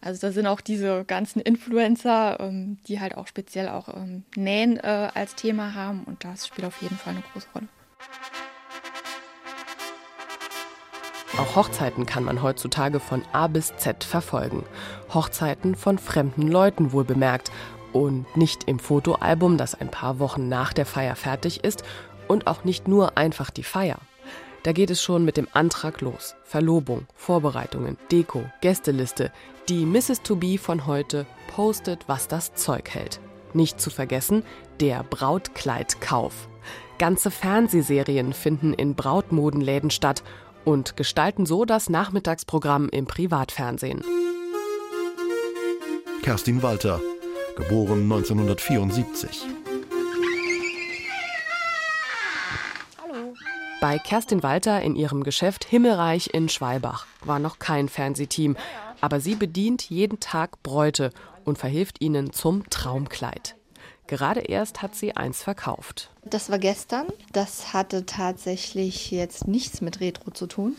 Also 0.00 0.26
da 0.26 0.32
sind 0.32 0.46
auch 0.46 0.60
diese 0.60 1.04
ganzen 1.04 1.40
Influencer, 1.40 2.38
ähm, 2.40 2.78
die 2.86 3.00
halt 3.00 3.16
auch 3.16 3.26
speziell 3.26 3.68
auch 3.68 3.88
ähm, 3.88 4.24
Nähen 4.36 4.78
äh, 4.78 5.10
als 5.14 5.34
Thema 5.34 5.74
haben 5.74 6.04
und 6.04 6.24
das 6.24 6.46
spielt 6.46 6.66
auf 6.66 6.80
jeden 6.82 6.96
Fall 6.96 7.14
eine 7.14 7.22
große 7.32 7.48
Rolle. 7.54 7.68
Auch 11.42 11.56
Hochzeiten 11.56 12.06
kann 12.06 12.22
man 12.22 12.40
heutzutage 12.40 13.00
von 13.00 13.24
A 13.32 13.48
bis 13.48 13.76
Z 13.76 14.04
verfolgen. 14.04 14.64
Hochzeiten 15.12 15.74
von 15.74 15.98
fremden 15.98 16.46
Leuten 16.46 16.92
wohl 16.92 17.02
bemerkt 17.02 17.50
und 17.92 18.36
nicht 18.36 18.68
im 18.68 18.78
Fotoalbum, 18.78 19.58
das 19.58 19.74
ein 19.74 19.90
paar 19.90 20.20
Wochen 20.20 20.48
nach 20.48 20.72
der 20.72 20.86
Feier 20.86 21.16
fertig 21.16 21.64
ist 21.64 21.82
und 22.28 22.46
auch 22.46 22.62
nicht 22.62 22.86
nur 22.86 23.18
einfach 23.18 23.50
die 23.50 23.64
Feier. 23.64 23.98
Da 24.62 24.70
geht 24.70 24.90
es 24.90 25.02
schon 25.02 25.24
mit 25.24 25.36
dem 25.36 25.48
Antrag 25.52 26.00
los. 26.00 26.36
Verlobung, 26.44 27.08
Vorbereitungen, 27.16 27.98
Deko, 28.12 28.44
Gästeliste. 28.60 29.32
Die 29.68 29.84
Mrs. 29.84 30.22
To 30.22 30.36
Be 30.36 30.58
von 30.58 30.86
heute 30.86 31.26
postet, 31.48 32.04
was 32.06 32.28
das 32.28 32.54
Zeug 32.54 32.88
hält. 32.90 33.18
Nicht 33.52 33.80
zu 33.80 33.90
vergessen, 33.90 34.44
der 34.78 35.02
Brautkleidkauf. 35.02 36.46
Ganze 36.98 37.32
Fernsehserien 37.32 38.32
finden 38.32 38.72
in 38.72 38.94
Brautmodenläden 38.94 39.90
statt 39.90 40.22
und 40.64 40.96
gestalten 40.96 41.46
so 41.46 41.64
das 41.64 41.88
Nachmittagsprogramm 41.88 42.88
im 42.88 43.06
Privatfernsehen. 43.06 44.02
Kerstin 46.22 46.62
Walter, 46.62 47.00
geboren 47.56 48.02
1974. 48.02 49.46
Bei 53.80 53.98
Kerstin 53.98 54.44
Walter 54.44 54.80
in 54.80 54.94
ihrem 54.94 55.24
Geschäft 55.24 55.64
Himmelreich 55.64 56.30
in 56.32 56.48
Schwalbach 56.48 57.06
war 57.24 57.40
noch 57.40 57.58
kein 57.58 57.88
Fernsehteam, 57.88 58.56
aber 59.00 59.18
sie 59.18 59.34
bedient 59.34 59.90
jeden 59.90 60.20
Tag 60.20 60.62
Bräute 60.62 61.10
und 61.44 61.58
verhilft 61.58 62.00
ihnen 62.00 62.32
zum 62.32 62.70
Traumkleid. 62.70 63.56
Gerade 64.06 64.40
erst 64.40 64.82
hat 64.82 64.94
sie 64.94 65.16
eins 65.16 65.42
verkauft. 65.42 66.10
Das 66.24 66.50
war 66.50 66.58
gestern. 66.58 67.06
Das 67.32 67.72
hatte 67.72 68.04
tatsächlich 68.04 69.10
jetzt 69.10 69.48
nichts 69.48 69.80
mit 69.80 70.00
Retro 70.00 70.30
zu 70.30 70.46
tun. 70.46 70.76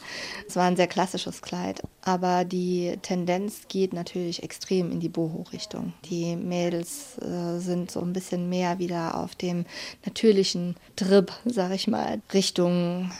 Es 0.48 0.56
war 0.56 0.65
ein 0.65 0.75
sehr 0.75 0.88
klassisches 0.88 1.42
Kleid, 1.42 1.82
aber 2.01 2.46
die 2.46 2.98
Tendenz 3.01 3.68
geht 3.68 3.94
natürlich 3.94 4.44
extrem 4.44 4.92
in 4.92 5.00
die 5.00 5.10
Boho-Richtung. 5.10 5.94
Die 6.06 6.36
Mädels 6.36 7.18
äh, 7.20 7.60
sind 7.60 7.92
so 7.92 8.01
ein 8.01 8.13
bisschen 8.13 8.50
mehr 8.50 8.80
wieder 8.80 9.18
auf 9.18 9.36
dem 9.36 9.65
natürlichen 10.06 10.75
Trip, 10.96 11.32
sag 11.46 11.72
ich 11.72 11.88
mal, 11.88 12.22
Richtung 12.34 13.12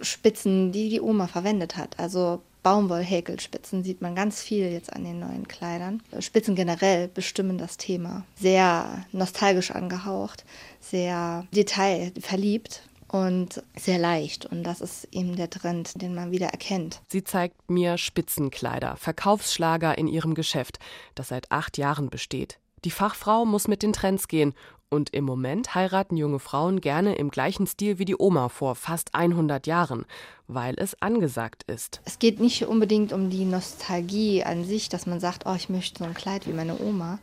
Spitzen, 0.00 0.72
die 0.72 0.88
die 0.88 1.00
Oma 1.00 1.28
verwendet 1.28 1.76
hat. 1.76 1.98
Also 1.98 2.42
Baumwollhäkelspitzen 2.62 3.82
sieht 3.82 4.02
man 4.02 4.14
ganz 4.14 4.42
viel 4.42 4.70
jetzt 4.70 4.92
an 4.92 5.04
den 5.04 5.18
neuen 5.18 5.48
Kleidern. 5.48 6.02
Spitzen 6.20 6.54
generell 6.54 7.08
bestimmen 7.08 7.58
das 7.58 7.76
Thema. 7.76 8.24
Sehr 8.38 9.04
nostalgisch 9.12 9.70
angehaucht, 9.70 10.44
sehr 10.80 11.46
detailverliebt 11.52 12.82
und 13.08 13.62
sehr 13.76 13.98
leicht. 13.98 14.46
Und 14.46 14.64
das 14.64 14.80
ist 14.80 15.08
eben 15.12 15.36
der 15.36 15.50
Trend, 15.50 16.00
den 16.00 16.14
man 16.14 16.30
wieder 16.30 16.48
erkennt. 16.48 17.00
Sie 17.08 17.24
zeigt 17.24 17.70
mir 17.70 17.98
Spitzenkleider, 17.98 18.96
Verkaufsschlager 18.96 19.98
in 19.98 20.08
ihrem 20.08 20.34
Geschäft, 20.34 20.78
das 21.14 21.28
seit 21.28 21.50
acht 21.50 21.78
Jahren 21.78 22.10
besteht. 22.10 22.58
Die 22.84 22.90
Fachfrau 22.90 23.44
muss 23.44 23.68
mit 23.68 23.82
den 23.82 23.92
Trends 23.92 24.26
gehen 24.26 24.54
und 24.92 25.10
im 25.14 25.24
Moment 25.24 25.74
heiraten 25.74 26.18
junge 26.18 26.38
Frauen 26.38 26.82
gerne 26.82 27.14
im 27.14 27.30
gleichen 27.30 27.66
Stil 27.66 27.98
wie 27.98 28.04
die 28.04 28.16
Oma 28.18 28.50
vor 28.50 28.74
fast 28.74 29.14
100 29.14 29.66
Jahren, 29.66 30.04
weil 30.48 30.74
es 30.76 31.00
angesagt 31.00 31.62
ist. 31.66 32.02
Es 32.04 32.18
geht 32.18 32.40
nicht 32.40 32.66
unbedingt 32.66 33.14
um 33.14 33.30
die 33.30 33.46
Nostalgie 33.46 34.44
an 34.44 34.64
sich, 34.64 34.90
dass 34.90 35.06
man 35.06 35.18
sagt, 35.18 35.46
oh, 35.46 35.54
ich 35.54 35.70
möchte 35.70 36.00
so 36.00 36.04
ein 36.04 36.12
Kleid 36.12 36.46
wie 36.46 36.52
meine 36.52 36.78
Oma, 36.78 37.18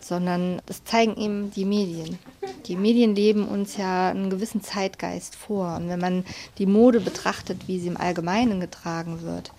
sondern 0.00 0.60
das 0.66 0.84
zeigen 0.84 1.16
eben 1.16 1.50
die 1.50 1.64
Medien. 1.64 2.18
Die 2.66 2.76
Medien 2.76 3.14
leben 3.14 3.48
uns 3.48 3.78
ja 3.78 4.10
einen 4.10 4.28
gewissen 4.28 4.60
Zeitgeist 4.60 5.34
vor. 5.34 5.76
Und 5.76 5.88
wenn 5.88 6.00
man 6.00 6.26
die 6.58 6.66
Mode 6.66 7.00
betrachtet, 7.00 7.68
wie 7.68 7.80
sie 7.80 7.88
im 7.88 7.96
Allgemeinen 7.96 8.60
getragen 8.60 9.22
wird, 9.22 9.50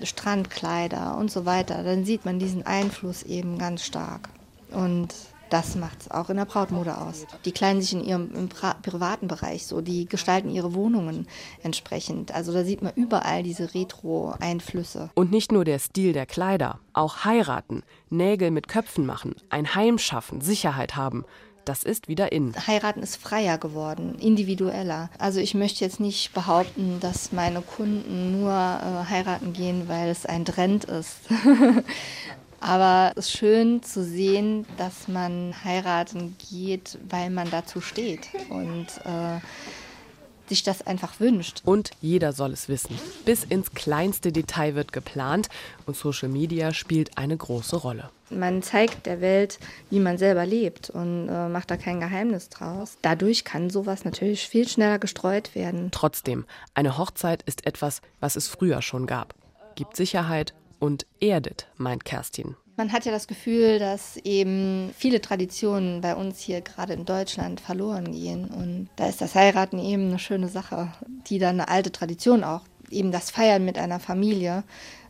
Strandkleider 0.00 1.16
und 1.18 1.30
so 1.30 1.44
weiter, 1.44 1.82
dann 1.82 2.04
sieht 2.04 2.24
man 2.24 2.38
diesen 2.38 2.64
Einfluss 2.64 3.24
eben 3.24 3.58
ganz 3.58 3.84
stark. 3.84 4.28
Und 4.70 5.12
das 5.50 5.74
macht 5.74 6.02
es 6.02 6.10
auch 6.10 6.30
in 6.30 6.36
der 6.36 6.44
Brautmode 6.44 6.96
aus. 6.96 7.26
Die 7.44 7.52
kleiden 7.52 7.82
sich 7.82 7.92
in 7.92 8.04
ihrem 8.04 8.30
im 8.34 8.48
privaten 8.48 9.28
Bereich 9.28 9.66
so, 9.66 9.80
die 9.80 10.06
gestalten 10.06 10.50
ihre 10.50 10.74
Wohnungen 10.74 11.26
entsprechend. 11.62 12.32
Also 12.32 12.52
da 12.52 12.64
sieht 12.64 12.82
man 12.82 12.92
überall 12.94 13.42
diese 13.42 13.74
Retro-Einflüsse. 13.74 15.10
Und 15.14 15.30
nicht 15.30 15.52
nur 15.52 15.64
der 15.64 15.78
Stil 15.78 16.12
der 16.12 16.26
Kleider, 16.26 16.78
auch 16.92 17.24
heiraten, 17.24 17.82
Nägel 18.08 18.50
mit 18.50 18.68
Köpfen 18.68 19.06
machen, 19.06 19.34
ein 19.50 19.74
Heim 19.74 19.98
schaffen, 19.98 20.40
Sicherheit 20.40 20.96
haben. 20.96 21.24
Das 21.64 21.82
ist 21.82 22.08
wieder 22.08 22.32
in. 22.32 22.54
Heiraten 22.66 23.02
ist 23.02 23.16
freier 23.16 23.58
geworden, 23.58 24.16
individueller. 24.18 25.10
Also 25.18 25.40
ich 25.40 25.54
möchte 25.54 25.84
jetzt 25.84 26.00
nicht 26.00 26.32
behaupten, 26.32 27.00
dass 27.00 27.32
meine 27.32 27.60
Kunden 27.60 28.40
nur 28.40 28.52
äh, 28.52 29.10
heiraten 29.10 29.52
gehen, 29.52 29.88
weil 29.88 30.08
es 30.08 30.26
ein 30.26 30.44
Trend 30.44 30.84
ist. 30.84 31.18
Aber 32.60 33.12
es 33.16 33.26
ist 33.26 33.32
schön 33.32 33.82
zu 33.82 34.04
sehen, 34.04 34.66
dass 34.76 35.08
man 35.08 35.54
heiraten 35.64 36.36
geht, 36.50 36.98
weil 37.08 37.30
man 37.30 37.50
dazu 37.50 37.80
steht 37.80 38.28
und 38.50 38.86
äh, 39.04 39.40
sich 40.50 40.62
das 40.62 40.86
einfach 40.86 41.18
wünscht. 41.20 41.62
Und 41.64 41.92
jeder 42.02 42.32
soll 42.32 42.52
es 42.52 42.68
wissen. 42.68 42.98
Bis 43.24 43.44
ins 43.44 43.72
kleinste 43.72 44.30
Detail 44.30 44.74
wird 44.74 44.92
geplant 44.92 45.48
und 45.86 45.96
Social 45.96 46.28
Media 46.28 46.74
spielt 46.74 47.16
eine 47.16 47.36
große 47.36 47.76
Rolle. 47.76 48.10
Man 48.28 48.62
zeigt 48.62 49.06
der 49.06 49.20
Welt, 49.20 49.58
wie 49.88 49.98
man 49.98 50.18
selber 50.18 50.44
lebt 50.44 50.90
und 50.90 51.28
äh, 51.28 51.48
macht 51.48 51.70
da 51.70 51.76
kein 51.76 52.00
Geheimnis 52.00 52.48
draus. 52.48 52.98
Dadurch 53.02 53.44
kann 53.44 53.70
sowas 53.70 54.04
natürlich 54.04 54.46
viel 54.46 54.68
schneller 54.68 54.98
gestreut 54.98 55.54
werden. 55.54 55.88
Trotzdem, 55.92 56.44
eine 56.74 56.98
Hochzeit 56.98 57.42
ist 57.42 57.66
etwas, 57.66 58.02
was 58.20 58.36
es 58.36 58.46
früher 58.46 58.82
schon 58.82 59.06
gab. 59.06 59.34
Gibt 59.76 59.96
Sicherheit 59.96 60.52
und 60.80 61.06
erdet, 61.20 61.68
meint 61.76 62.04
Kerstin. 62.04 62.56
Man 62.76 62.92
hat 62.92 63.04
ja 63.04 63.12
das 63.12 63.26
Gefühl, 63.26 63.78
dass 63.78 64.16
eben 64.16 64.90
viele 64.96 65.20
Traditionen 65.20 66.00
bei 66.00 66.14
uns 66.14 66.40
hier 66.40 66.62
gerade 66.62 66.94
in 66.94 67.04
Deutschland 67.04 67.60
verloren 67.60 68.10
gehen. 68.12 68.46
Und 68.46 68.88
da 68.96 69.06
ist 69.06 69.20
das 69.20 69.34
Heiraten 69.34 69.78
eben 69.78 70.08
eine 70.08 70.18
schöne 70.18 70.48
Sache, 70.48 70.90
die 71.26 71.38
dann 71.38 71.60
eine 71.60 71.68
alte 71.68 71.92
Tradition 71.92 72.42
auch, 72.42 72.62
eben 72.88 73.12
das 73.12 73.30
Feiern 73.30 73.66
mit 73.66 73.76
einer 73.76 74.00
Familie, 74.00 74.64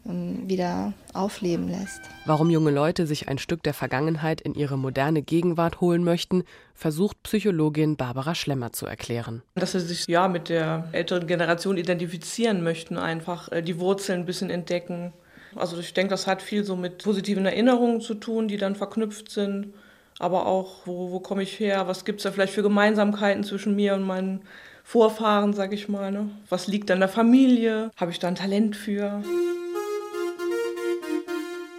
ähm, 0.04 0.48
wieder 0.48 0.94
aufleben 1.14 1.68
lässt. 1.68 2.00
Warum 2.24 2.50
junge 2.50 2.70
Leute 2.70 3.06
sich 3.06 3.28
ein 3.28 3.38
Stück 3.38 3.62
der 3.62 3.74
Vergangenheit 3.74 4.40
in 4.40 4.54
ihre 4.54 4.76
moderne 4.76 5.22
Gegenwart 5.22 5.80
holen 5.80 6.02
möchten, 6.02 6.42
versucht 6.74 7.22
Psychologin 7.22 7.96
Barbara 7.96 8.34
Schlemmer 8.34 8.72
zu 8.72 8.86
erklären. 8.86 9.42
Dass 9.54 9.72
sie 9.72 9.80
sich 9.80 10.06
ja 10.08 10.26
mit 10.26 10.48
der 10.48 10.88
älteren 10.92 11.26
Generation 11.26 11.76
identifizieren 11.76 12.62
möchten, 12.64 12.96
einfach 12.96 13.52
äh, 13.52 13.62
die 13.62 13.78
Wurzeln 13.78 14.20
ein 14.20 14.26
bisschen 14.26 14.50
entdecken 14.50 15.12
also 15.56 15.78
ich 15.78 15.94
denke, 15.94 16.10
das 16.10 16.26
hat 16.26 16.42
viel 16.42 16.64
so 16.64 16.76
mit 16.76 17.02
positiven 17.02 17.46
Erinnerungen 17.46 18.00
zu 18.00 18.14
tun, 18.14 18.48
die 18.48 18.56
dann 18.56 18.76
verknüpft 18.76 19.30
sind. 19.30 19.74
Aber 20.18 20.46
auch, 20.46 20.82
wo, 20.84 21.10
wo 21.12 21.20
komme 21.20 21.42
ich 21.42 21.58
her? 21.58 21.88
Was 21.88 22.04
gibt 22.04 22.20
es 22.20 22.24
da 22.24 22.30
vielleicht 22.30 22.52
für 22.52 22.62
Gemeinsamkeiten 22.62 23.42
zwischen 23.42 23.74
mir 23.74 23.94
und 23.94 24.02
meinen 24.02 24.42
Vorfahren, 24.84 25.54
sag 25.54 25.72
ich 25.72 25.88
mal? 25.88 26.12
Ne? 26.12 26.30
Was 26.48 26.66
liegt 26.66 26.90
an 26.90 27.00
der 27.00 27.08
Familie? 27.08 27.90
Habe 27.96 28.10
ich 28.10 28.18
da 28.18 28.28
ein 28.28 28.34
Talent 28.34 28.76
für? 28.76 29.22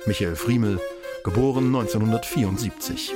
Michael 0.05 0.35
Friemel, 0.35 0.79
geboren 1.23 1.67
1974. 1.67 3.13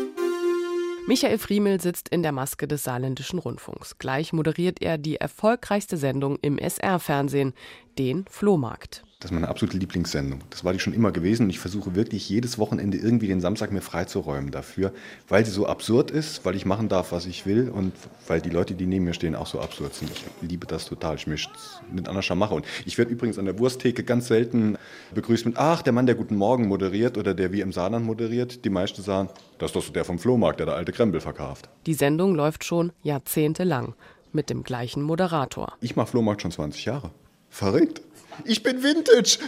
Michael 1.08 1.38
Friemel 1.38 1.82
sitzt 1.82 2.10
in 2.10 2.24
der 2.24 2.32
Maske 2.32 2.68
des 2.68 2.84
Saarländischen 2.84 3.40
Rundfunks. 3.40 3.98
Gleich 3.98 4.34
moderiert 4.34 4.82
er 4.82 4.98
die 4.98 5.18
erfolgreichste 5.18 5.98
Sendung 5.98 6.38
im 6.42 6.58
SR-Fernsehen, 6.58 7.54
den 7.98 8.26
Flohmarkt. 8.30 9.04
Das 9.26 9.32
ist 9.32 9.34
meine 9.34 9.48
absolute 9.48 9.80
Lieblingssendung. 9.80 10.42
Das 10.52 10.64
war 10.64 10.72
die 10.72 10.78
schon 10.78 10.94
immer 10.94 11.12
gewesen 11.12 11.46
und 11.46 11.50
ich 11.50 11.58
versuche 11.58 11.96
wirklich 11.96 12.30
jedes 12.30 12.60
Wochenende 12.60 13.00
irgendwie 13.00 13.26
den 13.26 13.42
Samstag 13.42 13.72
mir 13.72 13.82
freizuräumen 13.82 14.52
dafür, 14.52 14.94
weil 15.28 15.44
sie 15.44 15.50
so 15.50 15.66
absurd 15.66 16.12
ist, 16.12 16.46
weil 16.46 16.56
ich 16.56 16.68
machen 16.68 16.90
darf, 16.90 17.12
was 17.12 17.26
ich 17.26 17.48
will 17.48 17.70
und 17.70 17.92
weil 18.28 18.40
die 18.40 18.52
Leute, 18.52 18.76
die 18.76 18.86
neben 18.86 19.06
mir 19.06 19.16
stehen, 19.16 19.34
auch 19.34 19.48
so 19.48 19.60
absurd 19.60 19.96
sind. 19.96 20.12
Ich 20.12 20.24
liebe 20.48 20.68
das 20.68 20.86
total. 20.86 21.16
Ich 21.16 21.26
es 21.26 21.50
mit 21.92 22.08
Anna 22.08 22.22
mache. 22.36 22.54
Und 22.54 22.68
ich 22.86 23.00
werde 23.00 23.10
übrigens 23.10 23.40
an 23.40 23.46
der 23.46 23.58
Wursttheke 23.58 24.04
ganz 24.04 24.28
selten 24.28 24.78
begrüßt 25.16 25.48
mit, 25.48 25.58
ach, 25.58 25.82
der 25.82 25.94
Mann, 25.94 26.06
der 26.06 26.14
Guten 26.14 26.36
Morgen 26.36 26.68
moderiert 26.68 27.18
oder 27.18 27.34
der 27.34 27.52
wie 27.52 27.62
im 27.62 27.72
Saarland 27.72 28.06
moderiert. 28.06 28.64
Die 28.64 28.70
meisten 28.70 29.02
sagen, 29.02 29.30
das 29.58 29.72
ist 29.72 29.76
doch 29.76 29.82
so 29.82 29.92
der 29.92 30.06
vom 30.06 30.20
Flohmarkt, 30.20 30.60
der 30.60 30.68
der 30.68 30.76
alte 30.76 30.92
Krempel 30.92 31.20
verkauft. 31.20 31.68
Die 31.88 31.96
Sendung 31.96 32.36
läuft 32.36 32.64
schon 32.64 32.92
jahrzehntelang 33.02 33.96
mit 34.34 34.52
dem 34.52 34.62
gleichen 34.62 35.02
Moderator. 35.02 35.74
Ich 35.82 35.96
mache 35.96 36.10
Flohmarkt 36.12 36.44
schon 36.44 36.52
20 36.52 36.86
Jahre. 36.86 37.10
Verrückt. 37.56 38.02
Ich 38.44 38.64
bin 38.64 38.84
Vintage. 38.84 39.40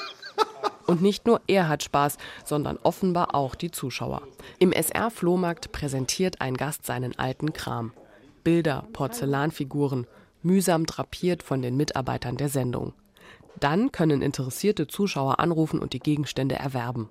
Und 0.86 1.02
nicht 1.02 1.26
nur 1.26 1.40
er 1.48 1.68
hat 1.68 1.82
Spaß, 1.82 2.18
sondern 2.44 2.78
offenbar 2.84 3.34
auch 3.34 3.56
die 3.56 3.72
Zuschauer. 3.72 4.22
Im 4.60 4.70
SR-Flohmarkt 4.70 5.72
präsentiert 5.72 6.40
ein 6.40 6.56
Gast 6.56 6.86
seinen 6.86 7.18
alten 7.18 7.52
Kram. 7.52 7.92
Bilder, 8.44 8.86
Porzellanfiguren, 8.92 10.06
mühsam 10.44 10.86
drapiert 10.86 11.42
von 11.42 11.62
den 11.62 11.76
Mitarbeitern 11.76 12.36
der 12.36 12.48
Sendung. 12.48 12.92
Dann 13.58 13.90
können 13.90 14.22
interessierte 14.22 14.86
Zuschauer 14.86 15.40
anrufen 15.40 15.80
und 15.80 15.94
die 15.94 15.98
Gegenstände 15.98 16.54
erwerben. 16.54 17.10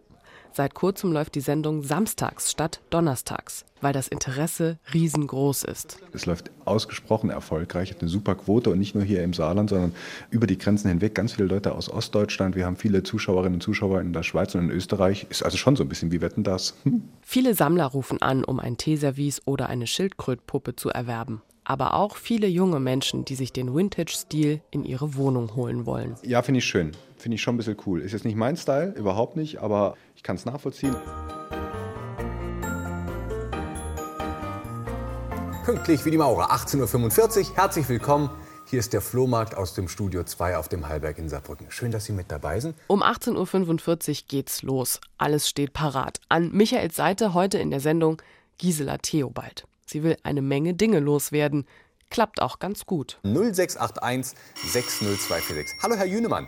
Seit 0.55 0.73
kurzem 0.73 1.11
läuft 1.11 1.35
die 1.35 1.41
Sendung 1.41 1.83
samstags 1.83 2.49
statt 2.49 2.79
donnerstags, 2.89 3.65
weil 3.81 3.91
das 3.91 4.07
Interesse 4.07 4.79
riesengroß 4.93 5.65
ist. 5.65 5.97
Es 6.13 6.25
läuft 6.25 6.49
ausgesprochen 6.63 7.29
erfolgreich, 7.29 7.91
hat 7.91 7.99
eine 7.99 8.07
super 8.07 8.35
Quote 8.35 8.69
und 8.69 8.79
nicht 8.79 8.95
nur 8.95 9.03
hier 9.03 9.21
im 9.21 9.33
Saarland, 9.33 9.69
sondern 9.69 9.93
über 10.29 10.47
die 10.47 10.57
Grenzen 10.57 10.87
hinweg. 10.87 11.13
Ganz 11.13 11.33
viele 11.33 11.49
Leute 11.49 11.75
aus 11.75 11.89
Ostdeutschland. 11.89 12.55
Wir 12.55 12.65
haben 12.65 12.77
viele 12.77 13.03
Zuschauerinnen 13.03 13.55
und 13.55 13.61
Zuschauer 13.61 13.99
in 13.99 14.13
der 14.13 14.23
Schweiz 14.23 14.55
und 14.55 14.61
in 14.61 14.69
Österreich. 14.69 15.27
Ist 15.29 15.43
also 15.43 15.57
schon 15.57 15.75
so 15.75 15.83
ein 15.83 15.89
bisschen 15.89 16.13
wie 16.13 16.21
Wetten 16.21 16.45
das. 16.45 16.75
Hm. 16.83 17.03
Viele 17.21 17.53
Sammler 17.53 17.87
rufen 17.87 18.21
an, 18.21 18.45
um 18.45 18.61
ein 18.61 18.77
Teeservice 18.77 19.41
oder 19.43 19.67
eine 19.67 19.87
Schildkrötpuppe 19.87 20.77
zu 20.77 20.89
erwerben 20.89 21.41
aber 21.65 21.95
auch 21.95 22.15
viele 22.15 22.47
junge 22.47 22.79
Menschen, 22.79 23.25
die 23.25 23.35
sich 23.35 23.51
den 23.51 23.75
Vintage-Stil 23.75 24.61
in 24.71 24.85
ihre 24.85 25.15
Wohnung 25.15 25.55
holen 25.55 25.85
wollen. 25.85 26.15
Ja, 26.23 26.41
finde 26.41 26.59
ich 26.59 26.65
schön. 26.65 26.91
Finde 27.17 27.35
ich 27.35 27.41
schon 27.41 27.55
ein 27.55 27.57
bisschen 27.57 27.77
cool. 27.85 28.01
Ist 28.01 28.13
jetzt 28.13 28.23
nicht 28.23 28.37
mein 28.37 28.55
Style, 28.55 28.93
überhaupt 28.95 29.35
nicht, 29.35 29.59
aber 29.59 29.95
ich 30.15 30.23
kann 30.23 30.35
es 30.35 30.45
nachvollziehen. 30.45 30.95
Pünktlich 35.65 36.05
wie 36.05 36.11
die 36.11 36.17
Maurer, 36.17 36.51
18.45 36.51 37.49
Uhr. 37.49 37.55
Herzlich 37.57 37.89
willkommen. 37.89 38.29
Hier 38.67 38.79
ist 38.79 38.93
der 38.93 39.01
Flohmarkt 39.01 39.57
aus 39.57 39.73
dem 39.73 39.87
Studio 39.87 40.23
2 40.23 40.57
auf 40.57 40.69
dem 40.69 40.87
Hallberg 40.87 41.17
in 41.17 41.29
Saarbrücken. 41.29 41.67
Schön, 41.69 41.91
dass 41.91 42.05
Sie 42.05 42.13
mit 42.13 42.31
dabei 42.31 42.59
sind. 42.59 42.75
Um 42.87 43.01
18.45 43.01 44.09
Uhr 44.09 44.17
geht's 44.27 44.61
los. 44.61 45.01
Alles 45.17 45.49
steht 45.49 45.73
parat. 45.73 46.19
An 46.29 46.51
Michaels 46.51 46.95
Seite 46.95 47.33
heute 47.33 47.57
in 47.57 47.71
der 47.71 47.79
Sendung 47.79 48.21
Gisela 48.59 48.97
Theobald. 48.99 49.65
Sie 49.85 50.03
will 50.03 50.17
eine 50.23 50.41
Menge 50.41 50.73
Dinge 50.73 50.99
loswerden. 50.99 51.67
Klappt 52.09 52.41
auch 52.41 52.59
ganz 52.59 52.85
gut. 52.85 53.19
0681 53.23 54.37
60246. 54.55 55.77
Hallo, 55.83 55.95
Herr 55.95 56.05
Jünemann. 56.05 56.47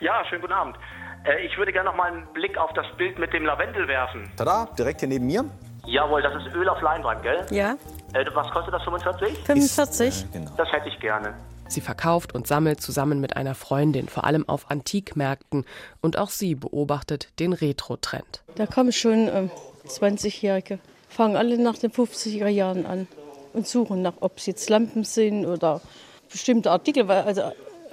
Ja, 0.00 0.24
schönen 0.28 0.42
guten 0.42 0.52
Abend. 0.52 0.76
Äh, 1.24 1.46
ich 1.46 1.56
würde 1.56 1.72
gerne 1.72 1.90
noch 1.90 1.96
mal 1.96 2.12
einen 2.12 2.26
Blick 2.32 2.58
auf 2.58 2.72
das 2.74 2.86
Bild 2.96 3.18
mit 3.18 3.32
dem 3.32 3.44
Lavendel 3.44 3.88
werfen. 3.88 4.30
Tada, 4.36 4.68
direkt 4.78 5.00
hier 5.00 5.08
neben 5.08 5.26
mir. 5.26 5.44
Jawohl, 5.86 6.22
das 6.22 6.44
ist 6.44 6.54
Öl 6.54 6.68
auf 6.68 6.80
Leinwand, 6.80 7.22
gell? 7.22 7.46
Ja. 7.50 7.76
Äh, 8.12 8.24
was 8.34 8.50
kostet 8.50 8.74
das, 8.74 8.82
45? 8.84 9.38
45. 9.44 10.08
Ist, 10.08 10.24
äh, 10.24 10.38
genau. 10.38 10.50
Das 10.56 10.70
hätte 10.72 10.88
ich 10.88 10.98
gerne. 11.00 11.34
Sie 11.68 11.80
verkauft 11.80 12.34
und 12.34 12.46
sammelt 12.46 12.80
zusammen 12.80 13.20
mit 13.20 13.36
einer 13.36 13.54
Freundin, 13.54 14.08
vor 14.08 14.24
allem 14.24 14.46
auf 14.48 14.70
Antikmärkten. 14.70 15.64
Und 16.00 16.18
auch 16.18 16.28
sie 16.28 16.54
beobachtet 16.54 17.28
den 17.38 17.52
Retro-Trend. 17.52 18.42
Da 18.56 18.66
kommen 18.66 18.92
schon 18.92 19.28
äh, 19.28 19.48
20-Jährige, 19.86 20.78
fangen 21.14 21.36
alle 21.36 21.56
nach 21.58 21.78
den 21.78 21.90
50er 21.90 22.48
Jahren 22.48 22.84
an 22.86 23.06
und 23.52 23.66
suchen 23.66 24.02
nach, 24.02 24.14
ob 24.20 24.38
es 24.38 24.46
jetzt 24.46 24.68
Lampen 24.68 25.04
sind 25.04 25.46
oder 25.46 25.80
bestimmte 26.30 26.70
Artikel. 26.70 27.10
Also 27.10 27.42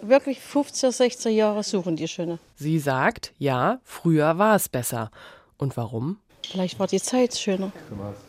wirklich 0.02 0.40
50er, 0.40 0.90
60er 0.90 1.30
Jahre 1.30 1.64
suchen 1.64 1.96
die 1.96 2.08
schöne. 2.08 2.40
Sie 2.56 2.80
sagt, 2.80 3.34
ja, 3.38 3.80
früher 3.84 4.38
war 4.38 4.56
es 4.56 4.68
besser. 4.68 5.12
Und 5.58 5.78
warum? 5.78 6.18
Vielleicht 6.50 6.80
war 6.80 6.88
die 6.88 7.00
Zeit 7.00 7.36
schöner. 7.38 7.72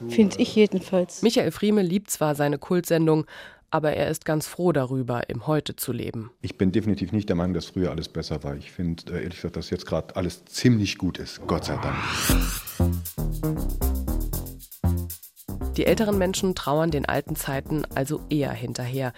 Finde 0.09 0.37
ich 0.39 0.55
jedenfalls. 0.55 1.23
Michael 1.23 1.51
Frieme 1.51 1.83
liebt 1.83 2.11
zwar 2.11 2.35
seine 2.35 2.59
Kultsendung, 2.59 3.25
aber 3.71 3.95
er 3.95 4.09
ist 4.09 4.27
ganz 4.27 4.47
froh 4.47 4.73
darüber, 4.73 5.31
im 5.31 5.47
Heute 5.47 5.75
zu 5.77 5.93
leben. 5.93 6.31
Ich 6.43 6.59
bin 6.59 6.73
definitiv 6.73 7.13
nicht 7.13 7.31
der 7.31 7.37
Meinung, 7.37 7.55
dass 7.55 7.65
früher 7.67 7.91
alles 7.91 8.11
besser 8.11 8.45
war. 8.45 8.55
Ich 8.55 8.71
finde, 8.71 9.15
äh, 9.15 9.23
ehrlich 9.23 9.37
gesagt, 9.37 9.57
dass 9.57 9.71
jetzt 9.71 9.87
gerade 9.87 10.15
alles 10.15 10.45
ziemlich 10.45 10.99
gut 10.99 11.19
ist. 11.19 11.41
Gott 11.47 11.65
sei 11.65 11.79
Dank. 11.79 11.97
Die 15.77 15.87
älteren 15.87 16.19
Menschen 16.19 16.55
trauern 16.55 16.91
den 16.91 17.07
alten 17.07 17.35
Zeiten 17.35 17.85
also 17.95 18.21
eher 18.29 18.53
hinterher. 18.53 19.13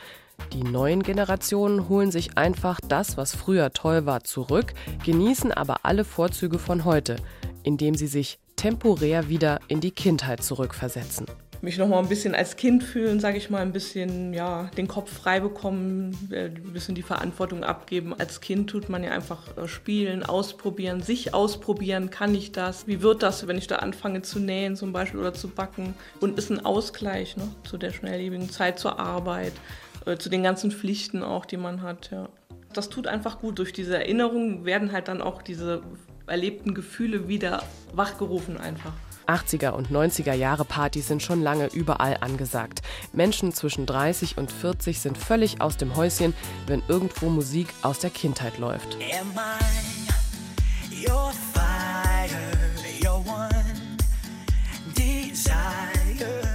Die 0.53 0.62
neuen 0.62 1.03
Generationen 1.03 1.88
holen 1.88 2.11
sich 2.11 2.37
einfach 2.38 2.81
das, 2.87 3.17
was 3.17 3.35
früher 3.35 3.73
toll 3.73 4.07
war, 4.07 4.25
zurück, 4.25 4.75
genießen 5.05 5.53
aber 5.53 5.79
alle 5.83 6.05
Vorzüge 6.05 6.59
von 6.59 6.85
heute, 6.85 7.17
indem 7.62 7.95
sie 7.95 8.07
sich 8.07 8.38
temporär 8.57 9.29
wieder 9.29 9.61
in 9.69 9.81
die 9.81 9.90
Kindheit 9.90 10.43
zurückversetzen. 10.43 11.27
Mich 11.62 11.79
noch 11.79 11.88
mal 11.88 11.99
ein 11.99 12.09
bisschen 12.09 12.35
als 12.35 12.57
Kind 12.57 12.85
fühlen, 12.85 13.21
sage 13.21 13.38
ich 13.38 13.49
mal, 13.49 13.62
ein 13.62 13.73
bisschen 13.73 14.35
ja, 14.35 14.71
den 14.77 14.87
Kopf 14.87 15.12
frei 15.12 15.40
bekommen, 15.40 16.17
äh, 16.31 16.47
ein 16.47 16.73
bisschen 16.73 16.95
die 16.95 17.03
Verantwortung 17.03 17.64
abgeben. 17.64 18.14
Als 18.19 18.40
Kind 18.40 18.69
tut 18.69 18.88
man 18.88 19.03
ja 19.03 19.12
einfach 19.12 19.57
äh, 19.57 19.67
spielen, 19.67 20.23
ausprobieren, 20.23 21.03
sich 21.03 21.33
ausprobieren, 21.33 22.11
kann 22.11 22.35
ich 22.35 22.53
das? 22.53 22.87
Wie 22.87 23.01
wird 23.03 23.23
das, 23.23 23.47
wenn 23.47 23.57
ich 23.57 23.67
da 23.67 23.77
anfange 23.77 24.23
zu 24.23 24.38
nähen 24.38 24.77
zum 24.77 24.93
Beispiel 24.93 25.21
oder 25.21 25.33
zu 25.33 25.49
backen? 25.49 25.95
Und 26.21 26.38
ist 26.38 26.51
ein 26.51 26.64
Ausgleich 26.64 27.37
ne, 27.37 27.49
zu 27.64 27.79
der 27.79 27.93
schnelllebigen 27.93 28.51
Zeit, 28.51 28.79
zur 28.79 28.99
Arbeit, 28.99 29.53
äh, 30.07 30.17
zu 30.17 30.29
den 30.29 30.43
ganzen 30.43 30.71
Pflichten 30.71 31.23
auch, 31.23 31.47
die 31.47 31.57
man 31.57 31.83
hat. 31.83 32.11
Ja. 32.11 32.29
Das 32.73 32.88
tut 32.90 33.07
einfach 33.07 33.38
gut. 33.38 33.59
Durch 33.59 33.73
diese 33.73 33.97
Erinnerungen 33.97 34.64
werden 34.64 34.93
halt 34.93 35.09
dann 35.09 35.23
auch 35.23 35.43
diese 35.43 35.83
erlebten 36.27 36.75
Gefühle 36.75 37.29
wieder 37.29 37.62
wachgerufen 37.93 38.59
einfach. 38.59 38.93
80er 39.27 39.71
und 39.71 39.91
90er 39.91 40.35
Jahre 40.35 40.65
Partys 40.65 41.09
sind 41.09 41.23
schon 41.23 41.43
lange 41.43 41.67
überall 41.67 42.19
angesagt. 42.21 42.83
Menschen 43.13 43.53
zwischen 43.53 43.87
30 43.87 44.39
und 44.39 44.51
40 44.51 45.01
sind 45.01 45.19
völlig 45.19 45.61
aus 45.61 45.77
dem 45.77 45.97
Häuschen, 45.97 46.35
wenn 46.67 46.83
irgendwo 46.89 47.29
Musik 47.29 47.69
aus 47.83 47.99
der 47.99 48.11
Kindheit 48.11 48.59
läuft. 48.59 48.99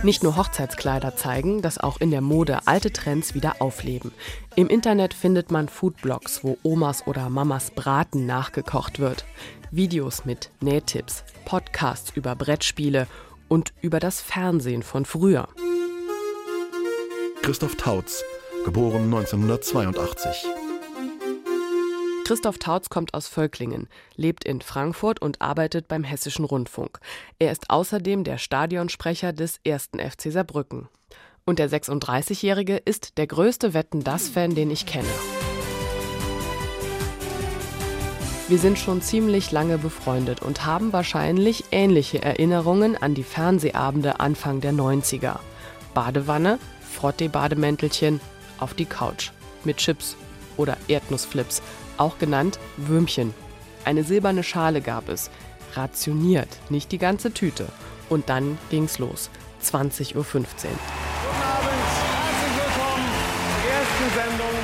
Nicht 0.01 0.23
nur 0.23 0.37
Hochzeitskleider 0.37 1.17
zeigen, 1.17 1.61
dass 1.61 1.77
auch 1.77 1.99
in 1.99 2.09
der 2.09 2.21
Mode 2.21 2.59
alte 2.65 2.93
Trends 2.93 3.33
wieder 3.33 3.61
aufleben. 3.61 4.13
Im 4.55 4.69
Internet 4.69 5.13
findet 5.13 5.51
man 5.51 5.67
Foodblogs, 5.67 6.41
wo 6.41 6.57
Omas 6.63 7.05
oder 7.05 7.29
Mamas 7.29 7.71
Braten 7.71 8.25
nachgekocht 8.25 8.99
wird. 8.99 9.25
Videos 9.71 10.23
mit 10.23 10.51
Nähtipps, 10.61 11.25
Podcasts 11.49 12.11
über 12.13 12.35
Brettspiele 12.35 13.07
und 13.47 13.73
über 13.81 13.99
das 13.99 14.21
Fernsehen 14.21 14.83
von 14.83 15.03
früher. 15.03 15.47
Christoph 17.41 17.75
Tautz, 17.75 18.23
geboren 18.65 19.05
1982. 19.05 20.45
Christoph 22.25 22.59
Tautz 22.59 22.89
kommt 22.89 23.15
aus 23.15 23.27
Völklingen, 23.27 23.87
lebt 24.15 24.43
in 24.43 24.61
Frankfurt 24.61 25.23
und 25.23 25.41
arbeitet 25.41 25.87
beim 25.87 26.03
Hessischen 26.03 26.45
Rundfunk. 26.45 26.99
Er 27.39 27.51
ist 27.51 27.71
außerdem 27.71 28.23
der 28.23 28.37
Stadionsprecher 28.37 29.33
des 29.33 29.59
1. 29.65 29.89
FC 29.95 30.31
Saarbrücken. 30.31 30.87
Und 31.45 31.57
der 31.57 31.71
36-Jährige 31.71 32.77
ist 32.77 33.17
der 33.17 33.25
größte 33.25 33.73
Wetten-Das-Fan, 33.73 34.53
den 34.53 34.69
ich 34.69 34.85
kenne. 34.85 35.09
Wir 38.49 38.57
sind 38.57 38.79
schon 38.79 39.03
ziemlich 39.03 39.51
lange 39.51 39.77
befreundet 39.77 40.41
und 40.41 40.65
haben 40.65 40.91
wahrscheinlich 40.91 41.65
ähnliche 41.71 42.23
Erinnerungen 42.23 42.97
an 42.97 43.13
die 43.13 43.21
Fernsehabende 43.21 44.19
Anfang 44.19 44.59
der 44.59 44.73
90er. 44.73 45.37
Badewanne, 45.93 46.57
Frottee-Bademäntelchen, 46.81 48.19
auf 48.57 48.73
die 48.73 48.87
Couch. 48.87 49.29
Mit 49.65 49.77
Chips 49.77 50.15
oder 50.57 50.77
Erdnussflips, 50.87 51.61
auch 51.97 52.17
genannt 52.17 52.57
Würmchen. 52.77 53.35
Eine 53.85 54.03
silberne 54.03 54.41
Schale 54.41 54.81
gab 54.81 55.09
es. 55.09 55.29
Rationiert, 55.75 56.49
nicht 56.71 56.91
die 56.91 56.97
ganze 56.97 57.31
Tüte. 57.31 57.67
Und 58.09 58.29
dann 58.29 58.57
ging's 58.71 58.97
los. 58.97 59.29
20.15 59.61 60.15
Uhr. 60.15 60.25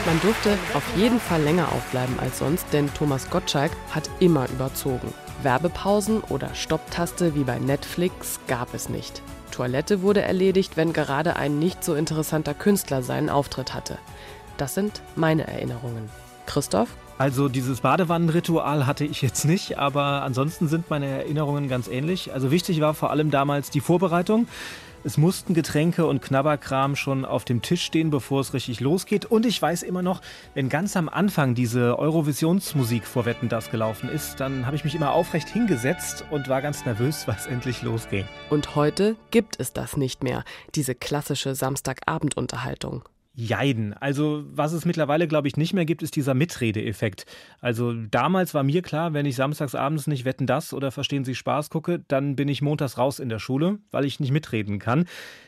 Man 0.06 0.22
durfte 0.22 0.56
auf 0.76 0.84
jeden 0.96 1.20
Fall 1.20 1.42
länger 1.42 1.72
aufbleiben 1.72 2.20
als 2.20 2.38
sonst, 2.38 2.68
denn 2.72 2.94
Thomas 2.94 3.28
Gottschalk 3.32 3.72
hat 3.90 4.08
immer 4.20 4.48
überzogen. 4.50 5.12
Werbepausen 5.42 6.22
oder 6.30 6.54
Stopptaste 6.54 7.34
wie 7.34 7.44
bei 7.44 7.58
Netflix 7.58 8.40
gab 8.48 8.76
es 8.76 8.88
nicht. 8.88 9.24
Toilette 9.50 10.04
wurde 10.04 10.22
erledigt, 10.22 10.78
wenn 10.78 10.94
gerade 10.94 11.38
ein 11.38 11.58
nicht 11.58 11.84
so 11.84 11.96
interessanter 11.96 12.54
Künstler 12.54 13.02
seinen 13.02 13.32
Auftritt 13.32 13.74
hatte. 13.74 13.98
Das 14.58 14.76
sind 14.76 15.02
meine 15.16 15.48
Erinnerungen. 15.48 16.08
Christoph? 16.46 16.90
Also 17.18 17.50
dieses 17.50 17.82
Badewannenritual 17.82 18.86
hatte 18.86 19.06
ich 19.06 19.24
jetzt 19.24 19.46
nicht, 19.46 19.80
aber 19.80 20.22
ansonsten 20.22 20.68
sind 20.68 20.92
meine 20.92 21.08
Erinnerungen 21.08 21.68
ganz 21.68 21.88
ähnlich. 21.88 22.32
Also 22.32 22.52
wichtig 22.52 22.80
war 22.80 22.94
vor 22.94 23.10
allem 23.10 23.32
damals 23.32 23.72
die 23.72 23.82
Vorbereitung. 23.82 24.48
Es 25.06 25.18
mussten 25.18 25.54
Getränke 25.54 26.08
und 26.08 26.24
Knabberkram 26.24 26.96
schon 26.96 27.26
auf 27.26 27.46
dem 27.46 27.62
Tisch 27.62 27.84
stehen, 27.84 28.10
bevor 28.10 28.42
es 28.42 28.56
richtig 28.56 28.80
losgeht. 28.80 29.26
Und 29.26 29.46
ich 29.46 29.62
weiß 29.62 29.84
immer 29.84 30.02
noch, 30.02 30.20
wenn 30.56 30.68
ganz 30.68 30.98
am 30.98 31.10
Anfang 31.10 31.54
diese 31.54 32.00
Eurovisionsmusik 32.00 33.06
vor 33.06 33.26
Wetten 33.26 33.48
das 33.48 33.70
gelaufen 33.70 34.10
ist, 34.10 34.40
dann 34.40 34.66
habe 34.66 34.76
ich 34.76 34.84
mich 34.84 34.96
immer 34.96 35.12
aufrecht 35.12 35.48
hingesetzt 35.48 36.26
und 36.32 36.50
war 36.50 36.64
ganz 36.64 36.86
nervös, 36.86 37.28
was 37.28 37.46
endlich 37.46 37.84
losging. 37.84 38.26
Und 38.50 38.76
heute 38.76 39.16
gibt 39.30 39.60
es 39.60 39.74
das 39.74 39.96
nicht 39.96 40.24
mehr, 40.24 40.44
diese 40.74 40.96
klassische 40.96 41.54
Samstagabendunterhaltung. 41.54 43.04
Jeiden. 43.38 43.94
Also, 43.94 44.46
was 44.50 44.72
es 44.72 44.86
mittlerweile, 44.86 45.28
glaube 45.28 45.50
ich, 45.50 45.58
nicht 45.58 45.74
mehr 45.74 45.84
gibt, 45.84 46.02
ist 46.04 46.16
dieser 46.16 46.34
Mitredeeffekt. 46.34 47.26
Also, 47.60 47.94
damals 47.94 48.54
war 48.54 48.64
mir 48.64 48.82
klar, 48.82 49.14
wenn 49.14 49.26
ich 49.26 49.36
samstags 49.36 49.76
abends 49.76 50.08
nicht 50.08 50.24
wetten 50.24 50.48
das 50.48 50.74
oder 50.74 50.90
verstehen 50.90 51.26
Sie 51.26 51.36
Spaß 51.36 51.70
gucke, 51.70 52.02
dann 52.08 52.38
bin 52.38 52.48
ich 52.48 52.62
montags 52.62 52.98
raus 52.98 53.20
in 53.20 53.28
der 53.28 53.40
Schule, 53.40 53.80
weil 53.92 54.06
ich 54.06 54.22
nicht 54.22 54.32
mitreden 54.32 54.80
kann. 54.80 55.06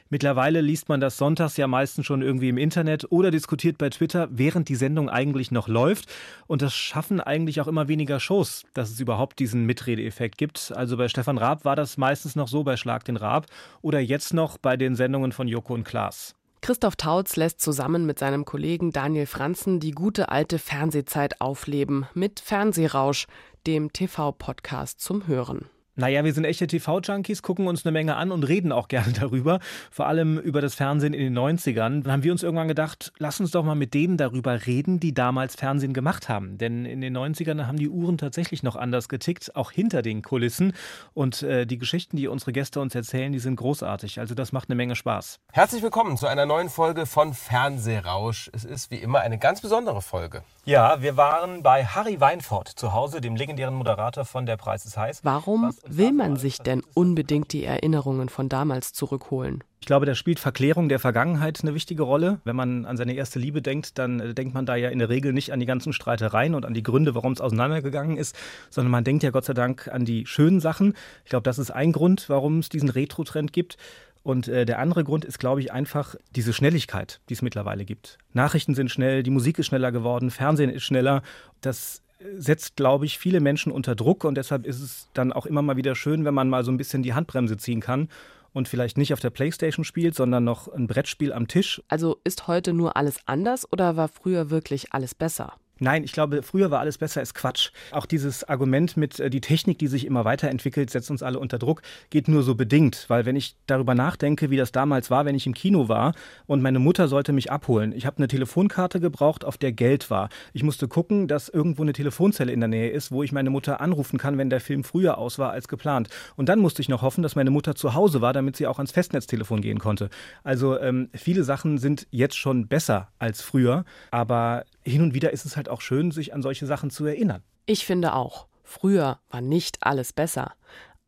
Mittlerweile 0.09 0.61
liest 0.61 0.89
man 0.89 0.99
das 0.99 1.17
sonntags 1.17 1.57
ja 1.57 1.67
meistens 1.67 2.05
schon 2.05 2.21
irgendwie 2.21 2.49
im 2.49 2.57
Internet 2.57 3.11
oder 3.11 3.31
diskutiert 3.31 3.77
bei 3.77 3.89
Twitter, 3.89 4.27
während 4.31 4.69
die 4.69 4.75
Sendung 4.75 5.09
eigentlich 5.09 5.51
noch 5.51 5.67
läuft. 5.67 6.07
Und 6.47 6.61
das 6.61 6.73
schaffen 6.73 7.19
eigentlich 7.19 7.59
auch 7.61 7.67
immer 7.67 7.87
weniger 7.87 8.19
Shows, 8.19 8.63
dass 8.73 8.89
es 8.89 8.99
überhaupt 8.99 9.39
diesen 9.39 9.65
Mitredeeffekt 9.65 10.37
gibt. 10.37 10.71
Also 10.75 10.97
bei 10.97 11.09
Stefan 11.09 11.37
Raab 11.37 11.65
war 11.65 11.75
das 11.75 11.97
meistens 11.97 12.35
noch 12.35 12.47
so 12.47 12.63
bei 12.63 12.77
Schlag 12.77 13.03
den 13.03 13.17
Raab 13.17 13.47
oder 13.81 13.99
jetzt 13.99 14.33
noch 14.33 14.57
bei 14.57 14.77
den 14.77 14.95
Sendungen 14.95 15.31
von 15.33 15.47
Joko 15.47 15.73
und 15.73 15.83
Klaas. 15.83 16.36
Christoph 16.61 16.95
Tautz 16.95 17.35
lässt 17.35 17.61
zusammen 17.61 18.05
mit 18.05 18.19
seinem 18.19 18.45
Kollegen 18.45 18.91
Daniel 18.91 19.25
Franzen 19.25 19.79
die 19.79 19.91
gute 19.91 20.29
alte 20.29 20.59
Fernsehzeit 20.59 21.39
aufleben 21.39 22.07
mit 22.13 22.39
Fernsehrausch, 22.39 23.27
dem 23.65 23.93
TV-Podcast 23.93 24.99
zum 24.99 25.27
Hören. 25.27 25.69
Naja, 25.99 26.23
wir 26.23 26.31
sind 26.31 26.45
echte 26.45 26.67
TV-Junkies, 26.67 27.41
gucken 27.41 27.67
uns 27.67 27.83
eine 27.83 27.91
Menge 27.91 28.17
an 28.17 28.31
und 28.31 28.43
reden 28.43 28.71
auch 28.71 28.87
gerne 28.87 29.13
darüber. 29.13 29.59
Vor 29.89 30.05
allem 30.05 30.37
über 30.37 30.61
das 30.61 30.75
Fernsehen 30.75 31.15
in 31.15 31.33
den 31.33 31.37
90ern. 31.37 32.03
Dann 32.03 32.11
haben 32.11 32.23
wir 32.23 32.31
uns 32.31 32.43
irgendwann 32.43 32.67
gedacht, 32.67 33.11
lass 33.17 33.39
uns 33.39 33.49
doch 33.49 33.63
mal 33.63 33.73
mit 33.73 33.95
denen 33.95 34.15
darüber 34.15 34.67
reden, 34.67 34.99
die 34.99 35.15
damals 35.15 35.55
Fernsehen 35.55 35.93
gemacht 35.93 36.29
haben. 36.29 36.59
Denn 36.59 36.85
in 36.85 37.01
den 37.01 37.17
90ern 37.17 37.65
haben 37.65 37.79
die 37.79 37.89
Uhren 37.89 38.19
tatsächlich 38.19 38.61
noch 38.61 38.75
anders 38.75 39.09
getickt, 39.09 39.55
auch 39.55 39.71
hinter 39.71 40.03
den 40.03 40.21
Kulissen. 40.21 40.73
Und 41.15 41.41
äh, 41.41 41.65
die 41.65 41.79
Geschichten, 41.79 42.15
die 42.15 42.27
unsere 42.27 42.51
Gäste 42.51 42.79
uns 42.79 42.93
erzählen, 42.93 43.31
die 43.31 43.39
sind 43.39 43.55
großartig. 43.55 44.19
Also 44.19 44.35
das 44.35 44.51
macht 44.51 44.69
eine 44.69 44.75
Menge 44.75 44.95
Spaß. 44.95 45.39
Herzlich 45.51 45.81
willkommen 45.81 46.15
zu 46.15 46.27
einer 46.27 46.45
neuen 46.45 46.69
Folge 46.69 47.07
von 47.07 47.33
Fernsehrausch. 47.33 48.51
Es 48.53 48.65
ist 48.65 48.91
wie 48.91 48.97
immer 48.97 49.21
eine 49.21 49.39
ganz 49.39 49.61
besondere 49.61 50.03
Folge. 50.03 50.43
Ja, 50.63 51.01
wir 51.01 51.17
waren 51.17 51.63
bei 51.63 51.85
Harry 51.85 52.19
Weinfurt 52.19 52.67
zu 52.67 52.93
Hause, 52.93 53.19
dem 53.19 53.35
legendären 53.35 53.73
Moderator 53.73 54.25
von 54.25 54.45
Der 54.45 54.57
Preis 54.57 54.85
ist 54.85 54.95
heiß. 54.95 55.21
Warum 55.23 55.71
will 55.89 56.11
man 56.11 56.37
sich 56.37 56.59
denn 56.59 56.81
unbedingt 56.93 57.53
die 57.53 57.63
Erinnerungen 57.63 58.29
von 58.29 58.49
damals 58.49 58.93
zurückholen? 58.93 59.63
Ich 59.79 59.87
glaube, 59.87 60.05
da 60.05 60.15
spielt 60.15 60.39
Verklärung 60.39 60.89
der 60.89 60.99
Vergangenheit 60.99 61.59
eine 61.61 61.73
wichtige 61.73 62.03
Rolle. 62.03 62.41
Wenn 62.43 62.55
man 62.55 62.85
an 62.85 62.97
seine 62.97 63.13
erste 63.13 63.39
Liebe 63.39 63.61
denkt, 63.61 63.97
dann 63.97 64.19
äh, 64.19 64.33
denkt 64.33 64.53
man 64.53 64.65
da 64.65 64.75
ja 64.75 64.89
in 64.89 64.99
der 64.99 65.09
Regel 65.09 65.33
nicht 65.33 65.53
an 65.53 65.59
die 65.59 65.65
ganzen 65.65 65.93
Streitereien 65.93 66.55
und 66.55 66.65
an 66.65 66.73
die 66.73 66.83
Gründe, 66.83 67.15
warum 67.15 67.31
es 67.31 67.41
auseinandergegangen 67.41 68.17
ist, 68.17 68.35
sondern 68.69 68.91
man 68.91 69.03
denkt 69.03 69.23
ja 69.23 69.29
Gott 69.29 69.45
sei 69.45 69.53
Dank 69.53 69.87
an 69.87 70.03
die 70.03 70.25
schönen 70.25 70.59
Sachen. 70.59 70.93
Ich 71.23 71.29
glaube, 71.29 71.43
das 71.43 71.59
ist 71.59 71.71
ein 71.71 71.91
Grund, 71.91 72.27
warum 72.27 72.59
es 72.59 72.69
diesen 72.69 72.89
Retro-Trend 72.89 73.53
gibt. 73.53 73.77
Und 74.23 74.49
äh, 74.49 74.65
der 74.65 74.79
andere 74.79 75.05
Grund 75.05 75.23
ist, 75.23 75.39
glaube 75.39 75.61
ich, 75.61 75.71
einfach 75.71 76.15
diese 76.35 76.51
Schnelligkeit, 76.51 77.21
die 77.29 77.33
es 77.33 77.41
mittlerweile 77.41 77.85
gibt. 77.85 78.17
Nachrichten 78.33 78.75
sind 78.75 78.91
schnell, 78.91 79.23
die 79.23 79.29
Musik 79.29 79.57
ist 79.57 79.67
schneller 79.67 79.93
geworden, 79.93 80.31
Fernsehen 80.31 80.69
ist 80.69 80.83
schneller. 80.83 81.21
Das 81.61 82.01
setzt, 82.37 82.75
glaube 82.75 83.05
ich, 83.05 83.17
viele 83.17 83.39
Menschen 83.39 83.71
unter 83.71 83.95
Druck 83.95 84.23
und 84.23 84.35
deshalb 84.35 84.65
ist 84.65 84.81
es 84.81 85.07
dann 85.13 85.31
auch 85.31 85.45
immer 85.45 85.61
mal 85.61 85.77
wieder 85.77 85.95
schön, 85.95 86.25
wenn 86.25 86.33
man 86.33 86.49
mal 86.49 86.63
so 86.63 86.71
ein 86.71 86.77
bisschen 86.77 87.03
die 87.03 87.13
Handbremse 87.13 87.57
ziehen 87.57 87.81
kann 87.81 88.09
und 88.53 88.67
vielleicht 88.67 88.97
nicht 88.97 89.13
auf 89.13 89.19
der 89.19 89.29
Playstation 89.29 89.85
spielt, 89.85 90.15
sondern 90.15 90.43
noch 90.43 90.67
ein 90.67 90.87
Brettspiel 90.87 91.31
am 91.31 91.47
Tisch. 91.47 91.81
Also 91.87 92.19
ist 92.23 92.47
heute 92.47 92.73
nur 92.73 92.97
alles 92.97 93.19
anders 93.25 93.71
oder 93.71 93.95
war 93.97 94.07
früher 94.07 94.49
wirklich 94.49 94.93
alles 94.93 95.13
besser? 95.13 95.53
Nein, 95.79 96.03
ich 96.03 96.11
glaube, 96.11 96.43
früher 96.43 96.71
war 96.71 96.79
alles 96.79 96.97
besser, 96.97 97.21
ist 97.21 97.33
Quatsch. 97.33 97.71
Auch 97.91 98.05
dieses 98.05 98.43
Argument 98.43 98.97
mit 98.97 99.19
äh, 99.19 99.29
die 99.29 99.41
Technik, 99.41 99.79
die 99.79 99.87
sich 99.87 100.05
immer 100.05 100.25
weiterentwickelt, 100.25 100.89
setzt 100.89 101.11
uns 101.11 101.23
alle 101.23 101.39
unter 101.39 101.59
Druck, 101.59 101.81
geht 102.09 102.27
nur 102.27 102.43
so 102.43 102.55
bedingt. 102.55 103.05
Weil 103.07 103.25
wenn 103.25 103.35
ich 103.35 103.55
darüber 103.67 103.95
nachdenke, 103.95 104.49
wie 104.49 104.57
das 104.57 104.71
damals 104.71 105.09
war, 105.09 105.25
wenn 105.25 105.35
ich 105.35 105.45
im 105.45 105.53
Kino 105.53 105.89
war 105.89 106.13
und 106.45 106.61
meine 106.61 106.79
Mutter 106.79 107.07
sollte 107.07 107.33
mich 107.33 107.51
abholen. 107.51 107.93
Ich 107.95 108.05
habe 108.05 108.17
eine 108.17 108.27
Telefonkarte 108.27 108.99
gebraucht, 108.99 109.45
auf 109.45 109.57
der 109.57 109.71
Geld 109.71 110.09
war. 110.09 110.29
Ich 110.53 110.63
musste 110.63 110.87
gucken, 110.87 111.27
dass 111.27 111.49
irgendwo 111.49 111.83
eine 111.83 111.93
Telefonzelle 111.93 112.51
in 112.51 112.59
der 112.59 112.69
Nähe 112.69 112.89
ist, 112.89 113.11
wo 113.11 113.23
ich 113.23 113.31
meine 113.31 113.49
Mutter 113.49 113.81
anrufen 113.81 114.17
kann, 114.17 114.37
wenn 114.37 114.49
der 114.49 114.59
Film 114.61 114.83
früher 114.83 115.17
aus 115.17 115.39
war 115.39 115.51
als 115.51 115.67
geplant. 115.67 116.09
Und 116.35 116.49
dann 116.49 116.59
musste 116.59 116.81
ich 116.81 116.89
noch 116.89 117.01
hoffen, 117.01 117.21
dass 117.21 117.35
meine 117.35 117.51
Mutter 117.51 117.75
zu 117.75 117.93
Hause 117.93 118.21
war, 118.21 118.33
damit 118.33 118.55
sie 118.55 118.67
auch 118.67 118.77
ans 118.77 118.91
Festnetztelefon 118.91 119.61
gehen 119.61 119.79
konnte. 119.79 120.09
Also 120.43 120.79
ähm, 120.79 121.09
viele 121.13 121.43
Sachen 121.43 121.77
sind 121.77 122.07
jetzt 122.11 122.37
schon 122.37 122.67
besser 122.67 123.09
als 123.19 123.41
früher, 123.41 123.85
aber 124.11 124.65
hin 124.83 125.01
und 125.01 125.13
wieder 125.13 125.31
ist 125.33 125.45
es 125.45 125.57
halt 125.57 125.66
auch 125.69 125.81
schön, 125.81 126.11
sich 126.11 126.33
an 126.33 126.41
solche 126.41 126.65
Sachen 126.65 126.89
zu 126.89 127.05
erinnern. 127.05 127.43
Ich 127.65 127.85
finde 127.85 128.13
auch, 128.13 128.47
früher 128.63 129.19
war 129.29 129.41
nicht 129.41 129.77
alles 129.81 130.13
besser. 130.13 130.53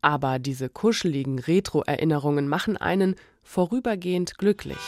Aber 0.02 0.38
diese 0.38 0.68
kuscheligen 0.68 1.38
Retro-Erinnerungen 1.38 2.48
machen 2.48 2.76
einen 2.76 3.16
vorübergehend 3.42 4.38
glücklich. 4.38 4.78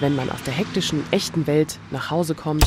Wenn 0.00 0.14
man 0.14 0.30
aus 0.30 0.42
der 0.44 0.54
hektischen, 0.54 1.04
echten 1.10 1.46
Welt 1.46 1.78
nach 1.90 2.10
Hause 2.10 2.34
kommt 2.34 2.64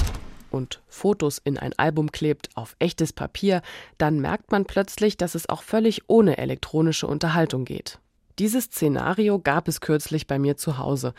und 0.50 0.82
Fotos 0.88 1.38
in 1.38 1.58
ein 1.58 1.72
Album 1.78 2.12
klebt 2.12 2.50
auf 2.56 2.76
echtes 2.80 3.14
Papier, 3.14 3.62
dann 3.98 4.20
merkt 4.20 4.52
man 4.52 4.66
plötzlich, 4.66 5.18
dass 5.18 5.36
es 5.36 5.48
auch 5.48 5.64
völlig 5.64 6.04
ohne 6.08 6.38
elektronische 6.38 7.08
Unterhaltung 7.08 7.64
geht. 7.66 8.00
Dieses 8.40 8.66
Szenario 8.66 9.40
gab 9.40 9.68
es 9.68 9.82
kürzlich 9.82 10.28
bei 10.28 10.40
mir 10.40 10.58
zu 10.58 10.78
Hause. 10.78 11.14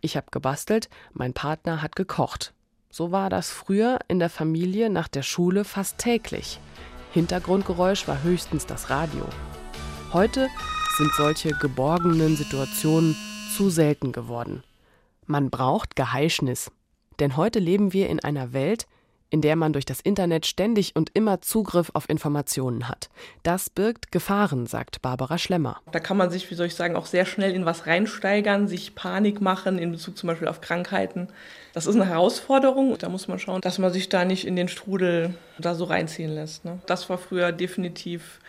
Ich 0.00 0.16
habe 0.16 0.28
gebastelt, 0.30 0.88
mein 1.12 1.34
Partner 1.34 1.82
hat 1.82 1.96
gekocht. 1.96 2.54
So 2.90 3.12
war 3.12 3.30
das 3.30 3.50
früher 3.50 3.98
in 4.08 4.18
der 4.18 4.30
Familie 4.30 4.90
nach 4.90 5.08
der 5.08 5.22
Schule 5.22 5.64
fast 5.64 5.98
täglich. 5.98 6.58
Hintergrundgeräusch 7.12 8.08
war 8.08 8.22
höchstens 8.22 8.66
das 8.66 8.90
Radio. 8.90 9.24
Heute 10.12 10.48
sind 10.96 11.12
solche 11.14 11.50
geborgenen 11.50 12.36
Situationen 12.36 13.14
zu 13.54 13.70
selten 13.70 14.12
geworden. 14.12 14.62
Man 15.26 15.50
braucht 15.50 15.96
Geheischnis. 15.96 16.70
Denn 17.20 17.36
heute 17.36 17.58
leben 17.58 17.92
wir 17.92 18.08
in 18.08 18.20
einer 18.20 18.52
Welt, 18.52 18.86
in 19.30 19.40
der 19.40 19.56
man 19.56 19.72
durch 19.72 19.84
das 19.84 20.00
Internet 20.00 20.46
ständig 20.46 20.96
und 20.96 21.10
immer 21.14 21.40
Zugriff 21.40 21.90
auf 21.94 22.08
Informationen 22.08 22.88
hat. 22.88 23.10
Das 23.42 23.70
birgt 23.70 24.10
Gefahren, 24.10 24.66
sagt 24.66 25.02
Barbara 25.02 25.38
Schlemmer. 25.38 25.80
Da 25.92 26.00
kann 26.00 26.16
man 26.16 26.30
sich, 26.30 26.50
wie 26.50 26.54
soll 26.54 26.66
ich 26.66 26.74
sagen, 26.74 26.96
auch 26.96 27.06
sehr 27.06 27.26
schnell 27.26 27.52
in 27.52 27.66
was 27.66 27.86
reinsteigern, 27.86 28.68
sich 28.68 28.94
Panik 28.94 29.40
machen 29.40 29.78
in 29.78 29.92
Bezug 29.92 30.16
zum 30.16 30.28
Beispiel 30.28 30.48
auf 30.48 30.60
Krankheiten. 30.60 31.28
Das 31.74 31.86
ist 31.86 31.94
eine 31.94 32.06
Herausforderung. 32.06 32.96
Da 32.98 33.08
muss 33.08 33.28
man 33.28 33.38
schauen, 33.38 33.60
dass 33.60 33.78
man 33.78 33.92
sich 33.92 34.08
da 34.08 34.24
nicht 34.24 34.46
in 34.46 34.56
den 34.56 34.68
Strudel 34.68 35.34
da 35.58 35.74
so 35.74 35.84
reinziehen 35.84 36.34
lässt. 36.34 36.64
Ne? 36.64 36.78
Das 36.86 37.10
war 37.10 37.18
früher 37.18 37.52
definitiv 37.52 38.40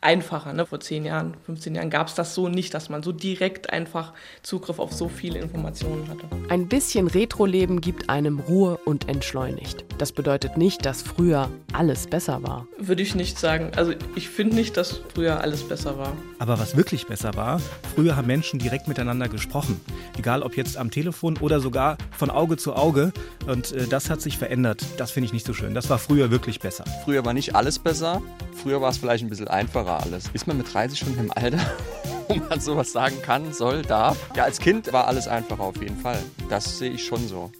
einfacher. 0.00 0.52
Ne? 0.52 0.64
Vor 0.66 0.80
10 0.80 1.04
Jahren, 1.04 1.34
15 1.46 1.74
Jahren 1.74 1.90
gab 1.90 2.08
es 2.08 2.14
das 2.14 2.34
so 2.34 2.48
nicht, 2.48 2.72
dass 2.74 2.88
man 2.88 3.02
so 3.02 3.12
direkt 3.12 3.70
einfach 3.72 4.12
Zugriff 4.42 4.78
auf 4.78 4.92
so 4.92 5.08
viele 5.08 5.40
Informationen 5.40 6.08
hatte. 6.08 6.24
Ein 6.48 6.68
bisschen 6.68 7.08
Retro-Leben 7.08 7.80
gibt 7.80 8.08
einem 8.08 8.38
Ruhe 8.38 8.78
und 8.84 9.08
entschleunigt. 9.08 9.84
Das 9.98 10.12
bedeutet 10.12 10.56
nicht, 10.56 10.86
dass 10.86 11.02
früher 11.02 11.50
alles 11.72 12.06
besser 12.06 12.42
war. 12.42 12.66
Würde 12.78 13.02
ich 13.02 13.14
nicht 13.14 13.38
sagen. 13.38 13.72
Also 13.74 13.92
ich 14.14 14.28
finde 14.28 14.54
nicht, 14.54 14.76
dass 14.76 15.00
früher 15.14 15.40
alles 15.40 15.64
besser 15.64 15.98
war. 15.98 16.12
Aber 16.38 16.58
was 16.58 16.76
wirklich 16.76 17.06
besser 17.06 17.34
war, 17.34 17.60
früher 17.94 18.14
haben 18.14 18.28
Menschen 18.28 18.60
direkt 18.60 18.86
miteinander 18.86 19.28
gesprochen. 19.28 19.80
Egal 20.16 20.42
ob 20.42 20.56
jetzt 20.56 20.76
am 20.76 20.90
Telefon 20.90 21.36
oder 21.38 21.60
sogar 21.60 21.98
von 22.12 22.30
Auge 22.30 22.56
zu 22.56 22.74
Auge. 22.74 23.12
Und 23.46 23.72
äh, 23.72 23.86
das 23.88 24.10
hat 24.10 24.20
sich 24.20 24.38
verändert. 24.38 24.84
Das 24.96 25.10
finde 25.10 25.26
ich 25.26 25.32
nicht 25.32 25.46
so 25.46 25.54
schön. 25.54 25.74
Das 25.74 25.90
war 25.90 25.98
früher 25.98 26.30
wirklich 26.30 26.60
besser. 26.60 26.84
Früher 27.04 27.24
war 27.24 27.34
nicht 27.34 27.56
alles 27.56 27.80
besser. 27.80 28.22
Früher 28.62 28.80
war 28.80 28.90
es 28.90 28.98
vielleicht 28.98 29.24
ein 29.24 29.28
bisschen 29.28 29.48
einfacher 29.48 29.87
alles. 29.96 30.30
Ist 30.32 30.46
man 30.46 30.58
mit 30.58 30.72
30 30.72 30.98
schon 30.98 31.18
im 31.18 31.32
Alter, 31.32 31.58
wo 32.28 32.34
man 32.34 32.60
sowas 32.60 32.92
sagen 32.92 33.20
kann, 33.22 33.52
soll, 33.52 33.82
darf? 33.82 34.16
Ja, 34.36 34.44
als 34.44 34.58
Kind 34.58 34.92
war 34.92 35.06
alles 35.06 35.26
einfacher 35.28 35.62
auf 35.62 35.80
jeden 35.80 35.96
Fall. 35.96 36.22
Das 36.48 36.78
sehe 36.78 36.90
ich 36.90 37.04
schon 37.04 37.26
so. 37.26 37.50